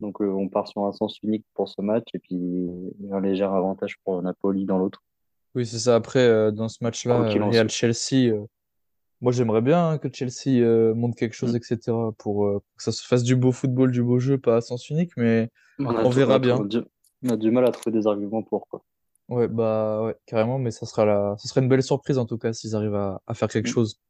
Donc 0.00 0.20
euh, 0.22 0.26
on 0.28 0.48
part 0.48 0.66
sur 0.68 0.84
un 0.84 0.92
sens 0.92 1.18
unique 1.22 1.44
pour 1.54 1.68
ce 1.68 1.80
match 1.82 2.06
et 2.14 2.18
puis 2.18 2.66
un 3.12 3.20
léger 3.20 3.44
avantage 3.44 3.98
pour 4.04 4.20
Napoli 4.22 4.64
dans 4.64 4.78
l'autre. 4.78 5.02
Oui, 5.54 5.66
c'est 5.66 5.78
ça. 5.78 5.94
Après, 5.96 6.20
euh, 6.20 6.50
dans 6.50 6.68
ce 6.68 6.78
match-là, 6.82 7.16
Quoi 7.18 7.28
qu'il 7.28 7.42
euh, 7.42 7.44
en 7.44 7.50
Real-Chelsea, 7.50 8.32
euh, 8.32 8.44
moi 9.20 9.32
j'aimerais 9.32 9.60
bien 9.60 9.90
hein, 9.90 9.98
que 9.98 10.08
Chelsea 10.12 10.60
euh, 10.62 10.94
montre 10.94 11.16
quelque 11.16 11.34
chose, 11.34 11.52
Mm. 11.52 11.56
etc. 11.56 11.92
pour 12.18 12.46
euh, 12.46 12.62
que 12.76 12.82
ça 12.82 12.92
se 12.92 13.06
fasse 13.06 13.22
du 13.22 13.36
beau 13.36 13.52
football, 13.52 13.90
du 13.90 14.02
beau 14.02 14.18
jeu, 14.18 14.38
pas 14.38 14.56
à 14.56 14.60
sens 14.60 14.88
unique, 14.90 15.12
mais 15.16 15.50
On 15.78 15.86
a, 15.86 16.08
verra 16.08 16.34
a 16.36 16.38
bien. 16.38 16.56
on 17.24 17.28
a 17.28 17.36
du 17.36 17.50
mal 17.50 17.66
à 17.66 17.70
trouver 17.72 17.92
des 17.98 18.06
arguments 18.06 18.42
pour 18.42 18.66
quoi. 18.68 18.82
Ouais, 19.28 19.46
bah 19.48 20.02
ouais, 20.02 20.16
carrément, 20.26 20.58
mais 20.58 20.70
ça 20.70 20.86
sera 20.86 21.04
la... 21.04 21.36
ça 21.38 21.46
serait 21.48 21.60
une 21.60 21.68
belle 21.68 21.82
surprise 21.82 22.18
en 22.18 22.26
tout 22.26 22.38
cas 22.38 22.52
s'ils 22.52 22.74
arrivent 22.74 22.94
à, 22.96 23.20
à 23.26 23.34
faire 23.34 23.48
quelque 23.48 23.68
Mm. 23.68 23.72
chose. 23.72 24.00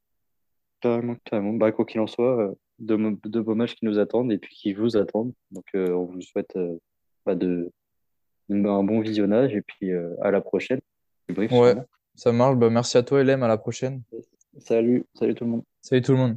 Carrément, 0.80 1.16
carrément. 1.24 1.52
Bah, 1.54 1.72
quoi 1.72 1.84
qu'il 1.84 2.00
en 2.00 2.06
soit, 2.06 2.38
euh, 2.40 2.54
deux, 2.80 2.96
mo- 2.96 3.18
deux 3.24 3.42
beaux 3.42 3.54
matchs 3.54 3.74
qui 3.76 3.84
nous 3.84 3.98
attendent 3.98 4.32
et 4.32 4.38
puis 4.38 4.54
qui 4.54 4.72
vous 4.72 4.96
attendent. 4.96 5.32
Donc 5.52 5.64
euh, 5.74 5.92
on 5.92 6.04
vous 6.06 6.20
souhaite 6.20 6.56
euh, 6.56 6.76
bah, 7.24 7.34
de, 7.34 7.70
un 8.50 8.82
bon 8.82 9.00
visionnage 9.00 9.54
et 9.54 9.62
puis 9.62 9.92
euh, 9.92 10.14
à 10.22 10.30
la 10.30 10.40
prochaine. 10.40 10.80
Brief 11.28 11.52
Ouais, 11.52 11.70
sûrement. 11.70 11.84
ça 12.16 12.32
marche. 12.32 12.56
Bah, 12.56 12.70
merci 12.70 12.96
à 12.98 13.02
toi, 13.02 13.20
Elem, 13.20 13.42
à 13.42 13.48
la 13.48 13.58
prochaine. 13.58 14.02
Salut, 14.58 15.04
salut 15.14 15.34
tout 15.34 15.44
le 15.44 15.50
monde. 15.50 15.62
Salut 15.80 16.02
tout 16.02 16.12
le 16.12 16.18
monde. 16.18 16.36